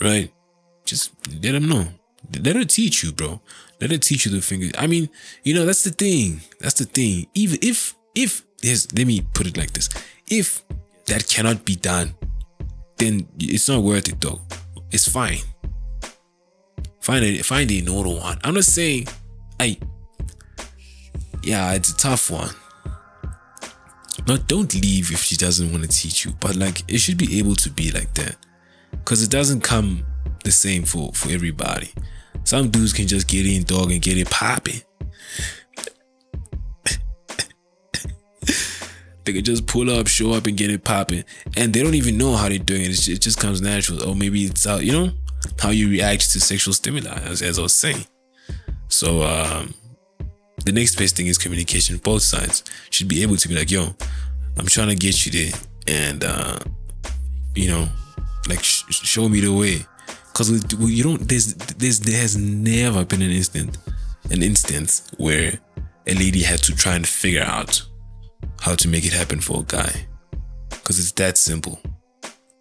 right? 0.00 0.32
Just 0.84 1.12
let 1.42 1.52
them 1.52 1.68
know. 1.68 1.86
Let 2.42 2.56
her 2.56 2.64
teach 2.64 3.02
you, 3.02 3.12
bro. 3.12 3.40
Let 3.80 3.90
her 3.90 3.98
teach 3.98 4.26
you 4.26 4.32
the 4.32 4.40
fingers. 4.40 4.72
I 4.78 4.86
mean, 4.86 5.08
you 5.42 5.54
know 5.54 5.64
that's 5.64 5.84
the 5.84 5.90
thing. 5.90 6.40
That's 6.60 6.74
the 6.74 6.84
thing. 6.84 7.26
Even 7.34 7.58
if 7.62 7.94
if 8.14 8.44
there's 8.62 8.92
let 8.94 9.06
me 9.06 9.26
put 9.34 9.46
it 9.46 9.56
like 9.56 9.72
this: 9.72 9.88
if 10.28 10.62
that 11.06 11.26
cannot 11.28 11.64
be 11.64 11.76
done, 11.76 12.14
then 12.96 13.28
it's 13.38 13.68
not 13.68 13.82
worth 13.82 14.08
it, 14.08 14.20
though. 14.20 14.40
It's 14.90 15.08
fine. 15.08 15.38
Find 17.00 17.24
it. 17.24 17.44
Find 17.44 17.70
another 17.70 18.10
one. 18.10 18.38
I'm 18.44 18.54
not 18.54 18.64
saying, 18.64 19.08
I. 19.58 19.78
Yeah, 21.42 21.72
it's 21.74 21.92
a 21.92 21.96
tough 21.96 22.30
one 22.30 22.50
not 24.28 24.46
don't 24.46 24.72
leave 24.74 25.10
if 25.10 25.22
she 25.22 25.36
doesn't 25.36 25.72
want 25.72 25.82
to 25.82 25.88
teach 25.88 26.24
you, 26.24 26.32
but 26.40 26.54
like 26.54 26.84
it 26.86 26.98
should 26.98 27.16
be 27.16 27.38
able 27.38 27.56
to 27.56 27.70
be 27.70 27.90
like 27.90 28.12
that. 28.14 28.36
Cause 29.04 29.22
it 29.22 29.30
doesn't 29.30 29.62
come 29.62 30.04
the 30.44 30.52
same 30.52 30.84
for 30.84 31.12
for 31.12 31.30
everybody. 31.30 31.90
Some 32.44 32.70
dudes 32.70 32.92
can 32.92 33.06
just 33.06 33.26
get 33.26 33.46
in 33.46 33.64
dog 33.64 33.90
and 33.90 34.00
get 34.00 34.16
it 34.16 34.30
popping. 34.30 34.80
they 39.24 39.32
can 39.32 39.44
just 39.44 39.66
pull 39.66 39.90
up, 39.90 40.06
show 40.06 40.32
up, 40.32 40.46
and 40.46 40.56
get 40.56 40.70
it 40.70 40.84
popping, 40.84 41.24
and 41.56 41.72
they 41.72 41.82
don't 41.82 41.94
even 41.94 42.16
know 42.16 42.36
how 42.36 42.48
they're 42.48 42.58
doing 42.58 42.82
it. 42.82 43.08
It 43.08 43.20
just 43.20 43.40
comes 43.40 43.60
natural. 43.60 44.08
Or 44.08 44.14
maybe 44.14 44.44
it's 44.44 44.64
how 44.64 44.76
you 44.76 44.92
know 44.92 45.10
how 45.58 45.70
you 45.70 45.90
react 45.90 46.30
to 46.32 46.40
sexual 46.40 46.74
stimuli, 46.74 47.18
as, 47.24 47.42
as 47.42 47.58
I 47.58 47.62
was 47.62 47.74
saying. 47.74 48.06
So 48.88 49.22
um, 49.22 49.74
the 50.64 50.72
next 50.72 50.96
best 50.96 51.16
thing 51.16 51.26
is 51.26 51.38
communication. 51.38 51.98
Both 51.98 52.22
sides 52.22 52.64
should 52.90 53.08
be 53.08 53.22
able 53.22 53.36
to 53.36 53.48
be 53.48 53.54
like, 53.54 53.70
yo, 53.70 53.94
I'm 54.56 54.66
trying 54.66 54.88
to 54.88 54.96
get 54.96 55.24
you 55.24 55.32
there. 55.32 55.60
And, 55.86 56.24
uh, 56.24 56.58
you 57.54 57.68
know, 57.68 57.88
like 58.48 58.62
sh- 58.62 58.84
show 58.90 59.28
me 59.28 59.40
the 59.40 59.52
way. 59.52 59.84
Cause 60.34 60.50
we, 60.50 60.60
we, 60.78 60.92
you 60.92 61.02
don't, 61.02 61.28
there's, 61.28 61.54
there's, 61.54 62.00
there 62.00 62.20
has 62.20 62.36
never 62.36 63.04
been 63.04 63.22
an 63.22 63.30
instant, 63.30 63.78
an 64.30 64.42
instance 64.42 65.10
where 65.16 65.58
a 66.06 66.14
lady 66.14 66.42
had 66.42 66.62
to 66.64 66.74
try 66.74 66.94
and 66.94 67.06
figure 67.06 67.42
out 67.42 67.82
how 68.60 68.74
to 68.74 68.88
make 68.88 69.04
it 69.04 69.12
happen 69.12 69.40
for 69.40 69.60
a 69.60 69.64
guy. 69.64 70.06
Because 70.70 70.98
it's 70.98 71.12
that 71.12 71.38
simple. 71.38 71.80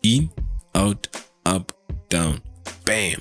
In, 0.03 0.29
out, 0.75 1.07
up, 1.45 1.71
down, 2.09 2.41
bam. 2.85 3.19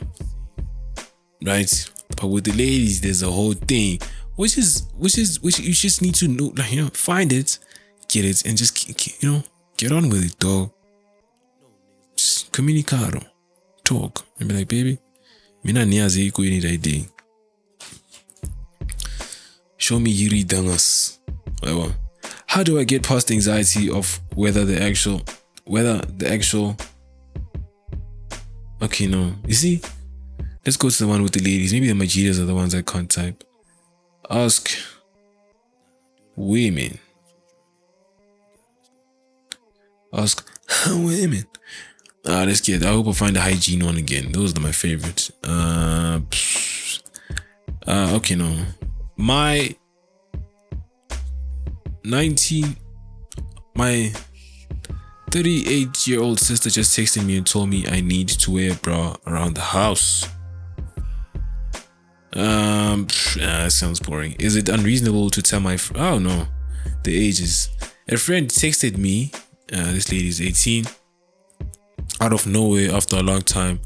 Right? 1.45 1.91
But 2.21 2.29
with 2.29 2.45
the 2.45 2.53
ladies, 2.53 3.01
there's 3.01 3.23
a 3.23 3.31
whole 3.31 3.53
thing, 3.53 4.01
which 4.37 4.57
is, 4.57 4.87
which 4.97 5.19
is, 5.19 5.43
which 5.43 5.59
you 5.59 5.73
just 5.73 6.03
need 6.03 6.15
to 6.17 6.29
know, 6.29 6.53
like, 6.57 6.73
you 6.73 6.83
know, 6.83 6.89
find 6.89 7.33
it, 7.33 7.59
get 8.09 8.25
it, 8.25 8.47
and 8.47 8.57
just, 8.57 9.23
you 9.23 9.31
know, 9.31 9.43
get 9.77 9.93
on 9.93 10.09
with 10.09 10.25
it, 10.25 10.39
dog. 10.39 10.71
Just 12.17 12.53
communicado. 12.53 13.25
Talk. 13.85 14.25
And 14.39 14.49
be 14.49 14.55
like, 14.55 14.69
baby, 14.69 14.99
mina 15.65 15.85
niyazi 15.85 16.31
yini 16.33 16.65
idea. 16.65 17.05
Show 19.77 19.99
me 20.01 20.11
Yuri 20.11 20.45
Dangas. 20.45 21.19
Whatever. 21.61 21.95
How 22.47 22.63
do 22.63 22.79
I 22.79 22.85
get 22.85 23.03
past 23.03 23.31
anxiety 23.31 23.91
of 23.91 24.21
whether 24.35 24.65
the 24.65 24.83
actual 24.83 25.23
whether 25.65 25.99
the 25.99 26.33
actual 26.33 26.77
Okay, 28.83 29.07
no. 29.07 29.33
You 29.47 29.55
see? 29.55 29.81
Let's 30.65 30.77
go 30.77 30.91
to 30.91 30.99
the 30.99 31.09
one 31.09 31.23
with 31.23 31.33
the 31.33 31.41
ladies. 31.41 31.73
Maybe 31.73 31.87
the 31.87 31.95
Majidas 31.95 32.39
are 32.39 32.45
the 32.45 32.55
ones 32.55 32.75
I 32.75 32.83
can't 32.83 33.11
type. 33.11 33.43
Ask 34.31 34.71
women. 36.35 36.99
Ask 40.13 40.49
women. 40.89 41.47
Ah, 42.27 42.45
let's 42.47 42.61
get. 42.61 42.83
I 42.83 42.89
hope 42.89 43.09
I 43.09 43.13
find 43.13 43.37
the 43.37 43.41
hygiene 43.41 43.85
one 43.85 43.97
again. 43.97 44.33
Those 44.33 44.57
are 44.57 44.61
my 44.61 44.73
favorites. 44.73 45.31
Uh, 45.45 46.21
uh 47.87 48.17
okay, 48.17 48.35
no. 48.35 48.65
My 49.17 49.75
19 52.05 52.77
my 53.77 54.13
38 55.31 56.07
year 56.09 56.21
old 56.21 56.41
sister 56.41 56.71
just 56.71 56.97
texted 56.97 57.25
me 57.25 57.37
and 57.37 57.47
told 57.47 57.69
me 57.69 57.87
I 57.87 58.01
need 58.01 58.29
to 58.29 58.51
wear 58.51 58.73
a 58.73 58.75
bra 58.77 59.17
around 59.27 59.55
the 59.55 59.61
house. 59.61 60.29
Um, 62.37 63.07
that 63.37 63.73
sounds 63.73 63.99
boring. 63.99 64.37
Is 64.39 64.57
it 64.57 64.69
unreasonable 64.69 65.31
to 65.31 65.43
tell 65.43 65.61
my? 65.61 65.77
Fr- 65.77 65.97
oh 65.97 66.19
no, 66.19 66.47
the 67.03 67.17
ages. 67.17 67.71
A 68.09 68.17
friend 68.17 68.49
texted 68.49 68.99
me. 68.99 69.33
Uh, 69.73 69.93
this 69.93 70.13
lady 70.13 70.29
is 70.29 70.41
18 70.41 70.85
out 72.21 72.33
of 72.33 72.47
nowhere 72.47 72.93
after 72.93 73.17
a 73.17 73.23
long 73.23 73.41
time. 73.41 73.81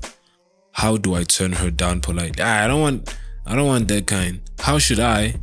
How 0.72 0.96
do 0.96 1.14
I 1.14 1.22
turn 1.22 1.52
her 1.52 1.70
down 1.70 2.00
politely? 2.00 2.42
I 2.42 2.66
don't 2.66 2.80
want 2.80 3.16
I 3.46 3.54
don't 3.54 3.66
want 3.66 3.88
that 3.88 4.06
kind. 4.06 4.40
How 4.58 4.78
should 4.78 5.00
I 5.00 5.36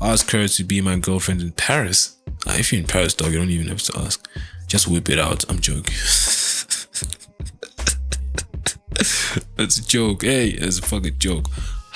ask 0.00 0.30
her 0.30 0.46
to 0.48 0.64
be 0.64 0.80
my 0.80 0.96
girlfriend 0.96 1.40
in 1.40 1.52
Paris? 1.52 2.16
Ah, 2.46 2.56
if 2.58 2.72
you're 2.72 2.80
in 2.80 2.86
Paris, 2.86 3.14
dog, 3.14 3.32
you 3.32 3.38
don't 3.38 3.50
even 3.50 3.68
have 3.68 3.82
to 3.82 3.98
ask. 3.98 4.28
Just 4.66 4.88
whip 4.88 5.08
it 5.08 5.18
out. 5.18 5.44
I'm 5.48 5.60
joking. 5.60 5.94
That's 9.56 9.78
a 9.78 9.86
joke. 9.86 10.22
Hey, 10.22 10.48
it's 10.48 10.78
a 10.78 10.82
fucking 10.82 11.18
joke. 11.18 11.46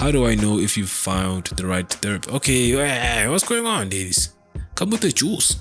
How 0.02 0.10
do 0.10 0.26
I 0.26 0.34
know 0.34 0.58
if 0.58 0.76
you 0.76 0.84
found 0.84 1.44
the 1.44 1.64
right 1.64 1.88
therapy? 1.88 2.28
Okay, 2.32 3.28
what's 3.28 3.44
going 3.44 3.64
on, 3.64 3.88
ladies? 3.88 4.30
Come 4.74 4.90
with 4.90 5.02
the 5.02 5.12
juice. 5.12 5.60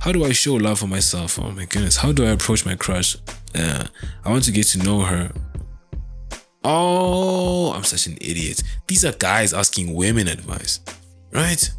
How 0.00 0.12
do 0.12 0.22
I 0.22 0.32
show 0.32 0.56
love 0.56 0.80
for 0.80 0.86
myself? 0.86 1.38
Oh 1.38 1.50
my 1.50 1.64
goodness. 1.64 1.96
How 1.96 2.12
do 2.12 2.26
I 2.26 2.32
approach 2.32 2.66
my 2.66 2.74
crush? 2.74 3.16
Uh, 3.54 3.86
I 4.22 4.28
want 4.28 4.44
to 4.44 4.52
get 4.52 4.66
to 4.66 4.78
know 4.80 5.00
her. 5.00 5.32
Oh, 6.62 7.72
I'm 7.72 7.84
such 7.84 8.06
an 8.06 8.18
idiot. 8.20 8.62
These 8.86 9.06
are 9.06 9.12
guys 9.12 9.54
asking 9.54 9.94
women 9.94 10.28
advice, 10.28 10.80
right? 11.32 11.70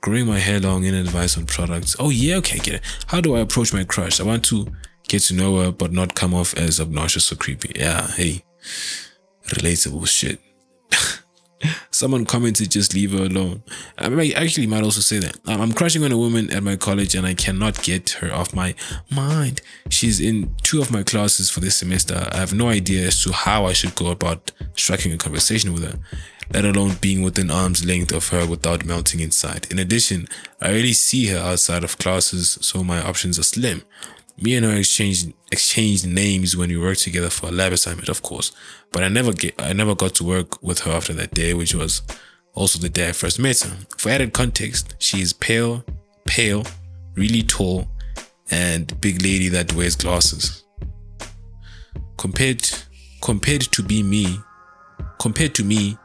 Growing 0.00 0.26
my 0.26 0.38
hair 0.38 0.60
long 0.60 0.84
in 0.84 0.94
advice 0.94 1.36
on 1.36 1.44
products. 1.44 1.94
Oh, 1.98 2.08
yeah, 2.08 2.36
okay, 2.36 2.56
get 2.56 2.76
it. 2.76 2.82
How 3.08 3.20
do 3.20 3.36
I 3.36 3.40
approach 3.40 3.70
my 3.70 3.84
crush? 3.84 4.18
I 4.18 4.22
want 4.22 4.46
to 4.46 4.66
get 5.08 5.20
to 5.24 5.34
know 5.34 5.58
her, 5.60 5.72
but 5.72 5.92
not 5.92 6.14
come 6.14 6.32
off 6.32 6.56
as 6.56 6.80
obnoxious 6.80 7.30
or 7.30 7.36
creepy. 7.36 7.72
Yeah, 7.78 8.06
hey, 8.12 8.42
relatable 9.48 10.08
shit. 10.08 10.40
Someone 11.90 12.26
commented, 12.26 12.70
just 12.70 12.94
leave 12.94 13.12
her 13.12 13.24
alone. 13.24 13.62
I 13.98 14.08
might, 14.08 14.34
actually 14.34 14.66
might 14.66 14.84
also 14.84 15.00
say 15.00 15.18
that. 15.18 15.36
Um, 15.46 15.60
I'm 15.60 15.72
crushing 15.72 16.04
on 16.04 16.12
a 16.12 16.18
woman 16.18 16.52
at 16.52 16.62
my 16.62 16.76
college 16.76 17.14
and 17.14 17.26
I 17.26 17.34
cannot 17.34 17.82
get 17.82 18.10
her 18.10 18.32
off 18.32 18.54
my 18.54 18.74
mind. 19.10 19.62
She's 19.88 20.20
in 20.20 20.54
two 20.62 20.80
of 20.80 20.90
my 20.90 21.02
classes 21.02 21.48
for 21.50 21.60
this 21.60 21.76
semester. 21.76 22.28
I 22.30 22.36
have 22.36 22.52
no 22.52 22.68
idea 22.68 23.06
as 23.06 23.22
to 23.22 23.32
how 23.32 23.64
I 23.64 23.72
should 23.72 23.94
go 23.94 24.10
about 24.10 24.52
striking 24.74 25.12
a 25.12 25.16
conversation 25.16 25.72
with 25.72 25.84
her, 25.84 25.98
let 26.52 26.64
alone 26.64 26.96
being 27.00 27.22
within 27.22 27.50
arm's 27.50 27.84
length 27.84 28.12
of 28.12 28.28
her 28.28 28.46
without 28.46 28.84
melting 28.84 29.20
inside. 29.20 29.66
In 29.70 29.78
addition, 29.78 30.28
I 30.60 30.72
rarely 30.72 30.92
see 30.92 31.26
her 31.28 31.38
outside 31.38 31.84
of 31.84 31.98
classes, 31.98 32.58
so 32.60 32.84
my 32.84 33.02
options 33.02 33.38
are 33.38 33.44
slim. 33.44 33.82
Me 34.40 34.54
and 34.54 34.66
her 34.66 34.76
exchanged 34.76 35.32
exchanged 35.50 36.06
names 36.06 36.56
when 36.56 36.68
we 36.68 36.76
worked 36.76 37.02
together 37.02 37.30
for 37.30 37.48
a 37.48 37.52
lab 37.52 37.72
assignment, 37.72 38.08
of 38.08 38.22
course. 38.22 38.52
But 38.92 39.02
I 39.02 39.08
never 39.08 39.32
get 39.32 39.54
I 39.60 39.72
never 39.72 39.94
got 39.94 40.14
to 40.16 40.24
work 40.24 40.62
with 40.62 40.80
her 40.80 40.92
after 40.92 41.12
that 41.14 41.32
day, 41.32 41.54
which 41.54 41.74
was 41.74 42.02
also 42.54 42.78
the 42.78 42.88
day 42.88 43.08
I 43.08 43.12
first 43.12 43.38
met 43.38 43.60
her. 43.60 43.76
For 43.96 44.10
added 44.10 44.32
context, 44.32 44.96
she 44.98 45.22
is 45.22 45.32
pale, 45.32 45.84
pale, 46.26 46.64
really 47.14 47.42
tall, 47.42 47.88
and 48.50 48.98
big 49.00 49.22
lady 49.22 49.48
that 49.48 49.74
wears 49.74 49.96
glasses. 49.96 50.64
Compared 52.18 52.68
compared 53.22 53.62
to 53.62 53.82
be 53.82 54.02
me, 54.02 54.38
compared 55.18 55.54
to 55.54 55.64
me, 55.64 55.96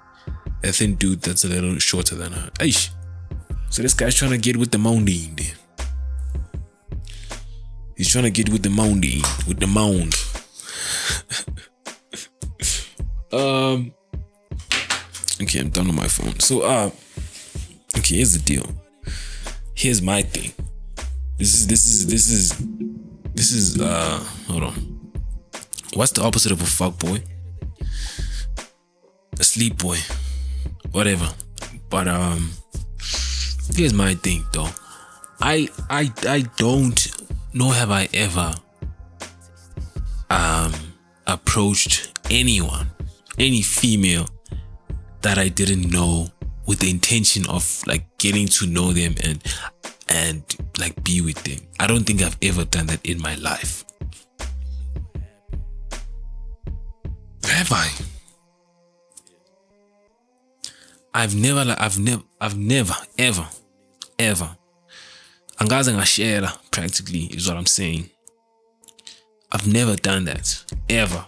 a 0.63 0.71
thin 0.71 0.95
dude 0.95 1.21
that's 1.21 1.43
a 1.43 1.47
little 1.47 1.77
shorter 1.79 2.15
than 2.15 2.31
her. 2.31 2.49
Aish. 2.59 2.89
So 3.69 3.81
this 3.81 3.93
guy's 3.93 4.15
trying 4.15 4.31
to 4.31 4.37
get 4.37 4.57
with 4.57 4.71
the 4.71 4.77
mounding. 4.77 5.53
He's 8.01 8.09
trying 8.09 8.23
to 8.23 8.31
get 8.31 8.49
with 8.49 8.63
the 8.63 8.71
moundy, 8.71 9.21
with 9.47 9.59
the 9.59 9.67
mound. 9.67 10.17
um. 13.31 13.93
Okay, 15.39 15.59
I'm 15.59 15.69
done 15.69 15.87
on 15.87 15.95
my 15.95 16.07
phone. 16.07 16.39
So, 16.39 16.61
uh, 16.61 16.89
okay, 17.95 18.15
here's 18.15 18.33
the 18.33 18.39
deal. 18.43 18.65
Here's 19.75 20.01
my 20.01 20.23
thing. 20.23 20.51
This 21.37 21.53
is 21.53 21.67
this 21.67 21.85
is 21.85 22.07
this 22.07 22.31
is 22.31 22.57
this 23.35 23.51
is 23.51 23.79
uh. 23.79 24.17
Hold 24.47 24.63
on. 24.63 25.11
What's 25.93 26.13
the 26.13 26.23
opposite 26.23 26.51
of 26.51 26.59
a 26.59 26.65
fuck 26.65 26.97
boy? 26.97 27.21
A 29.39 29.43
sleep 29.43 29.77
boy, 29.77 29.97
whatever. 30.91 31.29
But 31.91 32.07
um, 32.07 32.49
here's 33.75 33.93
my 33.93 34.15
thing 34.15 34.43
though. 34.53 34.69
I 35.39 35.69
I 35.87 36.11
I 36.27 36.41
don't 36.57 37.20
nor 37.53 37.73
have 37.73 37.91
I 37.91 38.07
ever 38.13 38.53
um, 40.29 40.73
approached 41.27 42.19
anyone, 42.29 42.91
any 43.37 43.61
female 43.61 44.27
that 45.21 45.37
I 45.37 45.49
didn't 45.49 45.91
know 45.91 46.27
with 46.65 46.79
the 46.79 46.89
intention 46.89 47.47
of 47.49 47.83
like 47.85 48.05
getting 48.17 48.47
to 48.47 48.65
know 48.67 48.93
them 48.93 49.15
and 49.23 49.43
and 50.07 50.43
like 50.79 51.03
be 51.03 51.21
with 51.21 51.41
them. 51.43 51.59
I 51.79 51.87
don't 51.87 52.03
think 52.03 52.21
I've 52.21 52.37
ever 52.41 52.65
done 52.65 52.87
that 52.87 53.05
in 53.05 53.21
my 53.21 53.35
life. 53.35 53.85
Have 57.43 57.71
I? 57.71 57.91
I've 61.13 61.35
never 61.35 61.75
I've 61.77 61.99
never 61.99 62.23
I've 62.39 62.57
never 62.57 62.95
ever 63.17 63.47
ever 64.17 64.57
angaze 65.61 65.93
ngashare 65.93 66.49
practically 66.71 67.25
is 67.25 67.47
what 67.47 67.57
I'm 67.57 67.65
saying. 67.65 68.09
I've 69.51 69.67
never 69.67 69.95
done 69.95 70.25
that 70.25 70.63
ever. 70.89 71.25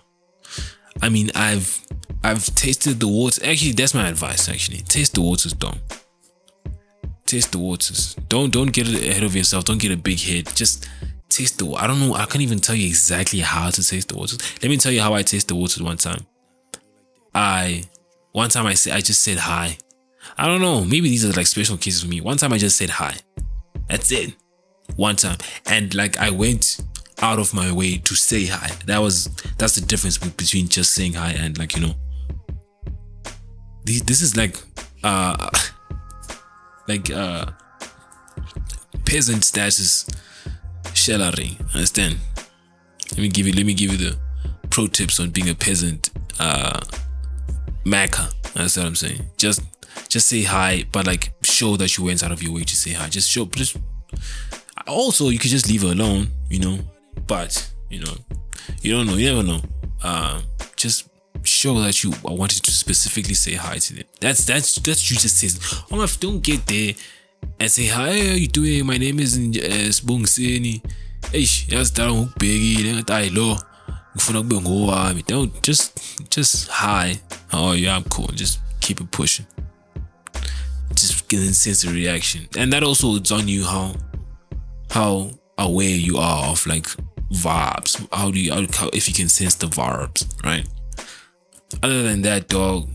I 1.02 1.10
mean, 1.10 1.30
I've 1.36 1.82
I've 2.24 2.46
tasted 2.56 3.00
the 3.00 3.08
water 3.08 3.42
Actually, 3.46 3.74
that's 3.74 3.94
my 3.94 4.08
advice. 4.08 4.50
Actually, 4.50 4.80
taste 4.80 5.14
the 5.14 5.22
waters, 5.22 5.54
don't. 5.54 5.82
Taste 7.26 7.52
the 7.52 7.60
waters. 7.60 8.16
Don't 8.28 8.52
don't 8.52 8.72
get 8.72 8.88
ahead 8.88 9.24
of 9.24 9.36
yourself. 9.36 9.66
Don't 9.66 9.82
get 9.82 9.92
a 9.92 9.98
big 9.98 10.20
head. 10.20 10.48
Just 10.56 10.90
taste 11.30 11.60
the. 11.60 11.72
I 11.74 11.88
don't 11.88 12.00
know. 12.00 12.14
I 12.16 12.26
can't 12.26 12.42
even 12.42 12.60
tell 12.60 12.76
you 12.76 12.88
exactly 12.88 13.40
how 13.40 13.70
to 13.70 13.84
taste 13.84 14.10
the 14.10 14.18
waters. 14.18 14.40
Let 14.62 14.70
me 14.70 14.78
tell 14.78 14.92
you 14.92 15.02
how 15.02 15.14
I 15.14 15.22
taste 15.22 15.48
the 15.48 15.56
waters. 15.56 15.82
One 15.82 15.98
time, 15.98 16.26
I 17.36 17.84
one 18.32 18.50
time 18.50 18.66
I 18.66 18.74
said 18.74 18.94
I 18.94 19.02
just 19.02 19.22
said 19.22 19.38
hi. 19.38 19.78
I 20.38 20.48
don't 20.48 20.62
know. 20.62 20.84
Maybe 20.86 21.10
these 21.10 21.26
are 21.26 21.34
like 21.34 21.48
special 21.48 21.78
cases 21.78 22.02
for 22.02 22.08
me. 22.08 22.22
One 22.22 22.38
time 22.38 22.54
I 22.54 22.58
just 22.58 22.78
said 22.78 22.90
hi. 22.90 23.16
That's 23.94 24.12
it. 24.12 24.34
One 24.96 25.16
time. 25.16 25.38
And 25.68 25.94
like 25.94 26.18
I 26.18 26.32
went 26.32 26.82
out 27.22 27.38
of 27.38 27.54
my 27.54 27.72
way 27.72 27.98
to 28.00 28.16
say 28.16 28.48
hi. 28.48 28.72
That 28.88 28.98
was 28.98 29.26
that's 29.60 29.76
the 29.76 29.86
difference 29.86 30.18
between 30.18 30.68
just 30.68 30.96
saying 30.96 31.14
hi 31.14 31.34
and 31.34 31.56
like, 31.60 31.76
you 31.76 31.82
know. 31.86 31.94
This, 33.86 34.02
this 34.02 34.24
is 34.24 34.36
like 34.36 34.58
uh 35.04 35.48
like 36.88 37.12
uh 37.12 37.52
peasant 39.06 39.46
status 39.46 40.10
shellering. 40.96 41.60
Understand? 41.76 42.18
Let 43.12 43.20
me 43.20 43.30
give 43.30 43.46
you 43.46 43.54
let 43.54 43.68
me 43.68 43.76
give 43.76 43.92
you 43.92 43.98
the 44.10 44.18
pro 44.72 44.88
tips 44.88 45.20
on 45.20 45.30
being 45.30 45.50
a 45.50 45.56
peasant 45.56 46.10
uh 46.40 46.80
maca. 47.86 48.34
That's 48.56 48.76
what 48.76 48.88
I'm 48.88 48.96
saying. 48.96 49.22
Just 49.38 49.62
just 50.10 50.28
say 50.28 50.42
hi, 50.42 50.84
but 50.92 51.06
like 51.06 51.33
show 51.54 51.78
that 51.78 51.98
you 51.98 52.04
went 52.06 52.24
out 52.24 52.32
of 52.32 52.42
your 52.42 52.54
way 52.54 52.64
to 52.64 52.76
say 52.76 52.92
hi. 52.92 53.08
Just 53.10 53.30
show. 53.30 53.46
Just 53.46 53.78
also 54.88 55.30
you 55.30 55.40
could 55.40 55.52
just 55.52 55.70
leave 55.70 55.84
her 55.84 55.92
alone, 55.92 56.28
you 56.50 56.60
know. 56.60 56.80
But 57.28 57.72
you 57.90 58.00
know, 58.00 58.14
you 58.82 58.94
don't 58.94 59.08
know. 59.08 59.16
You 59.16 59.30
never 59.34 59.44
know. 59.44 59.62
Uh, 60.04 60.42
just 60.76 61.10
show 61.44 61.80
that 61.82 62.04
you 62.04 62.14
wanted 62.24 62.64
to 62.64 62.72
specifically 62.72 63.34
say 63.34 63.54
hi 63.54 63.78
to 63.78 63.94
them. 63.94 64.04
That's 64.20 64.46
that's 64.46 64.76
that's 64.76 65.10
you 65.12 65.18
just 65.18 65.38
says. 65.38 65.60
Oh 65.92 65.98
my, 65.98 66.08
don't 66.20 66.42
get 66.42 66.66
there 66.66 66.94
and 67.60 67.72
say 67.72 67.88
hi. 67.88 68.08
How 68.08 68.36
you 68.36 68.48
doing? 68.48 68.86
My 68.86 68.98
name 68.98 69.20
is 69.20 69.38
uh, 69.38 69.92
Sbongiseni. 69.92 70.82
Eish, 71.34 71.68
yazidala 71.70 72.14
ngokubhekile 72.14 72.94
ngathi 72.94 73.12
hayi 73.14 73.30
lo 73.30 73.62
ngifuna 74.16 74.42
kube 74.42 74.62
ngowami. 74.62 75.24
Don't 75.28 75.64
just 75.64 75.92
just 76.30 76.68
hi. 76.68 77.20
Oh 77.54 77.72
yeah. 77.74 77.96
I'm 77.96 78.04
cool. 78.04 78.28
Just 78.28 78.60
keep 78.82 79.00
it 79.02 79.12
pushing. 79.12 79.46
Sense 81.54 81.84
of 81.84 81.94
reaction, 81.94 82.48
and 82.58 82.74
that 82.74 82.84
also 82.84 83.16
it's 83.16 83.32
on 83.32 83.48
you 83.48 83.64
how 83.64 83.96
how 84.90 85.32
aware 85.58 85.90
you 85.90 86.18
are 86.18 86.52
of 86.52 86.66
like 86.66 86.86
vibes. 87.32 88.08
How 88.12 88.32
do 88.32 88.40
you 88.40 88.52
how, 88.52 88.90
if 88.94 89.08
you 89.08 89.14
can 89.14 89.30
sense 89.30 89.56
the 89.56 89.68
vibes, 89.68 90.26
right? 90.44 90.68
Other 91.82 92.04
than 92.04 92.22
that, 92.24 92.48
dog, 92.50 92.90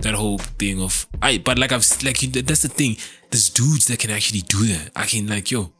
that 0.00 0.14
whole 0.14 0.38
thing 0.38 0.82
of 0.82 1.06
I. 1.22 1.38
But 1.38 1.58
like 1.58 1.72
I've 1.72 1.86
like 2.02 2.18
that's 2.20 2.62
the 2.62 2.68
thing. 2.68 2.96
There's 3.30 3.50
dudes 3.50 3.86
that 3.86 3.98
can 3.98 4.10
actually 4.10 4.40
do 4.42 4.66
that. 4.66 4.90
I 4.96 5.06
can 5.06 5.26
like 5.26 5.50
yo. 5.50 5.72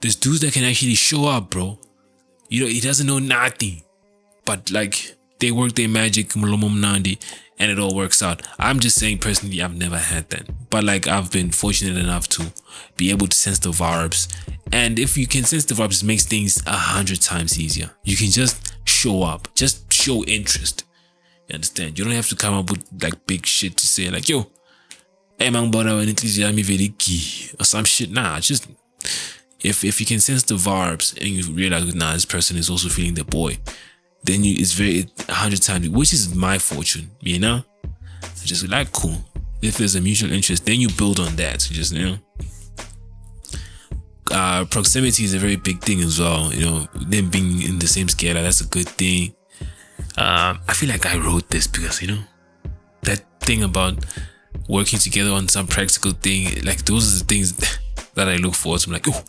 There's 0.00 0.16
dudes 0.16 0.40
that 0.40 0.52
can 0.52 0.64
actually 0.64 0.94
show 0.94 1.26
up, 1.26 1.50
bro. 1.50 1.78
You 2.48 2.62
know, 2.64 2.68
he 2.68 2.80
doesn't 2.80 3.06
know 3.06 3.18
nothing, 3.18 3.82
but 4.44 4.70
like 4.70 5.16
they 5.40 5.50
work 5.50 5.74
their 5.74 5.88
magic, 5.88 6.34
Nandi, 6.36 7.18
and 7.58 7.70
it 7.70 7.78
all 7.78 7.94
works 7.94 8.22
out. 8.22 8.46
I'm 8.58 8.80
just 8.80 8.98
saying 8.98 9.18
personally, 9.18 9.62
I've 9.62 9.76
never 9.76 9.98
had 9.98 10.30
that, 10.30 10.48
but 10.70 10.84
like 10.84 11.06
I've 11.06 11.30
been 11.30 11.50
fortunate 11.50 11.96
enough 11.96 12.28
to 12.30 12.52
be 12.96 13.10
able 13.10 13.26
to 13.26 13.36
sense 13.36 13.58
the 13.58 13.70
vibes, 13.70 14.28
and 14.72 14.98
if 14.98 15.16
you 15.16 15.26
can 15.26 15.44
sense 15.44 15.64
the 15.64 15.74
vibes, 15.74 16.02
it 16.02 16.06
makes 16.06 16.24
things 16.26 16.62
a 16.66 16.72
hundred 16.72 17.20
times 17.20 17.58
easier. 17.58 17.90
You 18.04 18.16
can 18.16 18.30
just 18.30 18.74
show 18.86 19.22
up, 19.22 19.48
just 19.54 19.92
show 19.92 20.24
interest. 20.24 20.84
You 21.48 21.54
understand? 21.54 21.98
You 21.98 22.04
don't 22.04 22.14
have 22.14 22.28
to 22.28 22.36
come 22.36 22.54
up 22.54 22.70
with 22.70 22.86
like 23.02 23.26
big 23.26 23.46
shit 23.46 23.76
to 23.78 23.86
say 23.86 24.10
like, 24.10 24.28
yo, 24.28 24.50
hey 25.38 25.50
man, 25.50 25.70
but 25.70 25.86
is 25.86 26.38
very 26.38 26.88
key 26.98 27.50
or 27.58 27.64
some 27.64 27.84
shit. 27.84 28.10
Nah, 28.10 28.40
just 28.40 28.68
if 29.60 29.84
if 29.84 30.00
you 30.00 30.06
can 30.06 30.20
sense 30.20 30.42
the 30.42 30.54
vibes 30.54 31.16
and 31.16 31.28
you 31.28 31.52
realize 31.52 31.94
nah, 31.94 32.12
this 32.12 32.24
person 32.24 32.56
is 32.56 32.68
also 32.68 32.88
feeling 32.88 33.14
the 33.14 33.24
boy, 33.24 33.58
then 34.24 34.44
you 34.44 34.54
it's 34.58 34.72
very 34.72 35.06
a 35.28 35.32
hundred 35.32 35.62
times, 35.62 35.88
which 35.88 36.12
is 36.12 36.34
my 36.34 36.58
fortune, 36.58 37.10
you 37.20 37.38
know. 37.38 37.62
just 38.44 38.68
like 38.68 38.92
cool. 38.92 39.16
If 39.60 39.78
there's 39.78 39.96
a 39.96 40.00
mutual 40.00 40.32
interest, 40.32 40.64
then 40.66 40.80
you 40.80 40.88
build 40.88 41.18
on 41.20 41.36
that. 41.36 41.62
So 41.62 41.74
just 41.74 41.92
you 41.92 42.04
know. 42.04 42.18
Uh, 44.30 44.64
proximity 44.66 45.24
is 45.24 45.32
a 45.32 45.38
very 45.38 45.56
big 45.56 45.80
thing 45.80 46.00
as 46.00 46.20
well. 46.20 46.52
You 46.52 46.66
know, 46.66 46.88
them 46.94 47.30
being 47.30 47.62
in 47.62 47.78
the 47.78 47.88
same 47.88 48.08
scale, 48.08 48.34
that's 48.34 48.60
a 48.60 48.66
good 48.66 48.88
thing. 48.88 49.34
Um, 50.16 50.60
I 50.68 50.74
feel 50.74 50.88
like 50.88 51.06
I 51.06 51.16
wrote 51.18 51.48
this 51.50 51.66
because 51.66 52.02
you 52.02 52.08
know 52.08 52.22
that 53.02 53.24
thing 53.40 53.62
about 53.62 54.04
working 54.68 54.98
together 54.98 55.30
on 55.30 55.48
some 55.48 55.66
practical 55.66 56.12
thing. 56.12 56.62
Like 56.64 56.84
those 56.84 57.14
are 57.14 57.18
the 57.20 57.24
things 57.24 57.52
that 58.14 58.28
I 58.28 58.36
look 58.36 58.54
forward 58.54 58.80
to. 58.80 58.88
I'm 58.88 58.92
like, 58.94 59.08
oh, 59.08 59.24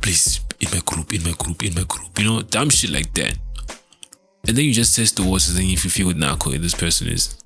please 0.00 0.40
in 0.62 0.70
my 0.70 0.80
group, 0.84 1.12
in 1.12 1.22
my 1.24 1.32
group, 1.32 1.64
in 1.64 1.74
my 1.74 1.84
group. 1.84 2.18
You 2.18 2.24
know, 2.24 2.42
dumb 2.42 2.70
shit 2.70 2.90
like 2.90 3.12
that. 3.14 3.36
And 4.46 4.56
then 4.56 4.64
you 4.64 4.72
just 4.72 4.96
test 4.96 5.16
the 5.16 5.22
waters, 5.22 5.56
and 5.56 5.68
if 5.70 5.84
you 5.84 5.90
feel 5.90 6.12
now, 6.14 6.36
cool, 6.36 6.52
this 6.52 6.74
person 6.74 7.08
is 7.08 7.36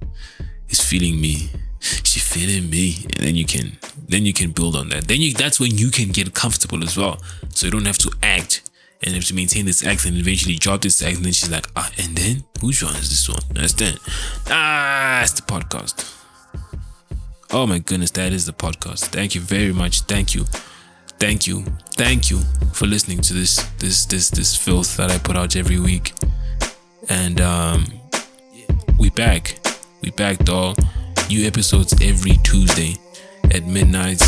is 0.68 0.80
feeling 0.80 1.20
me, 1.20 1.50
she 1.80 2.20
feeling 2.20 2.70
me, 2.70 3.04
and 3.16 3.26
then 3.26 3.36
you 3.36 3.44
can 3.44 3.78
then 4.08 4.24
you 4.24 4.32
can 4.32 4.50
build 4.52 4.76
on 4.76 4.88
that. 4.88 5.08
Then 5.08 5.20
you 5.20 5.32
that's 5.34 5.60
when 5.60 5.76
you 5.76 5.90
can 5.90 6.08
get 6.08 6.32
comfortable 6.34 6.82
as 6.82 6.96
well. 6.96 7.18
So 7.50 7.66
you 7.66 7.72
don't 7.72 7.86
have 7.86 7.98
to 7.98 8.10
act 8.22 8.62
and 9.02 9.14
have 9.14 9.24
to 9.26 9.34
maintain 9.34 9.66
this 9.66 9.84
act 9.84 10.06
and 10.06 10.16
eventually 10.16 10.54
drop 10.56 10.80
this 10.80 11.02
act. 11.02 11.16
And 11.16 11.24
then 11.24 11.32
she's 11.32 11.50
like, 11.50 11.66
ah, 11.76 11.90
and 11.98 12.16
then 12.16 12.44
which 12.62 12.82
one 12.82 12.96
is 12.96 13.10
this 13.10 13.28
one? 13.28 13.42
Understand? 13.56 13.98
Ah, 14.48 15.22
it's 15.22 15.32
the 15.32 15.42
podcast. 15.42 16.12
Oh 17.50 17.66
my 17.66 17.78
goodness, 17.78 18.10
that 18.12 18.32
is 18.32 18.46
the 18.46 18.52
podcast. 18.52 19.06
Thank 19.06 19.34
you 19.34 19.40
very 19.40 19.72
much. 19.72 20.00
Thank 20.02 20.34
you. 20.34 20.44
Thank 21.18 21.46
you. 21.46 21.62
Thank 21.94 22.30
you 22.30 22.40
for 22.72 22.86
listening 22.86 23.20
to 23.22 23.34
this 23.34 23.56
this 23.78 24.06
this 24.06 24.30
this 24.30 24.56
filth 24.56 24.96
that 24.96 25.10
I 25.10 25.18
put 25.18 25.36
out 25.36 25.56
every 25.56 25.78
week. 25.78 26.12
And 27.08 27.40
um 27.40 27.86
we 28.98 29.10
back. 29.10 29.58
We 30.02 30.10
back 30.10 30.38
dog. 30.38 30.78
New 31.28 31.46
episodes 31.46 31.94
every 32.02 32.36
Tuesday 32.42 32.96
at 33.52 33.64
midnight. 33.64 34.22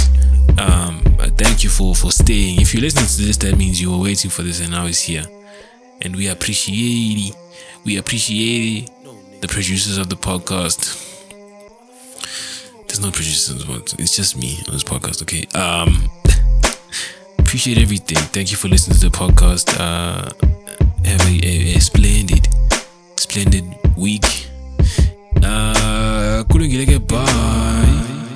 Um, 0.58 1.00
thank 1.36 1.62
you 1.62 1.70
for 1.70 1.94
for 1.94 2.10
staying. 2.10 2.60
If 2.60 2.74
you're 2.74 2.82
listening 2.82 3.06
to 3.06 3.22
this, 3.22 3.36
that 3.38 3.56
means 3.56 3.80
you 3.80 3.90
were 3.92 4.02
waiting 4.02 4.30
for 4.30 4.42
this, 4.42 4.60
and 4.60 4.70
now 4.70 4.86
it's 4.86 5.02
here. 5.02 5.24
And 6.02 6.14
we 6.16 6.28
appreciate. 6.28 7.34
We 7.84 7.96
appreciate. 7.96 8.90
The 9.40 9.48
producers 9.48 9.98
of 9.98 10.08
the 10.08 10.16
podcast. 10.16 11.04
There's 12.86 13.00
no 13.00 13.10
producers, 13.10 13.64
but 13.64 13.94
it's 13.98 14.16
just 14.16 14.36
me 14.36 14.58
on 14.66 14.74
this 14.74 14.82
podcast. 14.82 15.22
Okay. 15.22 15.46
Um, 15.58 16.10
appreciate 17.38 17.78
everything. 17.78 18.18
Thank 18.18 18.50
you 18.50 18.56
for 18.56 18.68
listening 18.68 18.98
to 18.98 19.08
the 19.08 19.16
podcast. 19.16 19.78
Uh, 19.78 20.28
have 21.04 21.20
a, 21.22 21.46
a, 21.46 21.76
a 21.76 21.80
splendid, 21.80 22.38
splendid 23.28 23.64
week. 23.96 24.24
Ah, 25.44 26.40
I 26.40 26.44
couldn't 26.50 26.70
get 26.70 26.88
a 26.88 26.92
goodbye. 26.92 28.27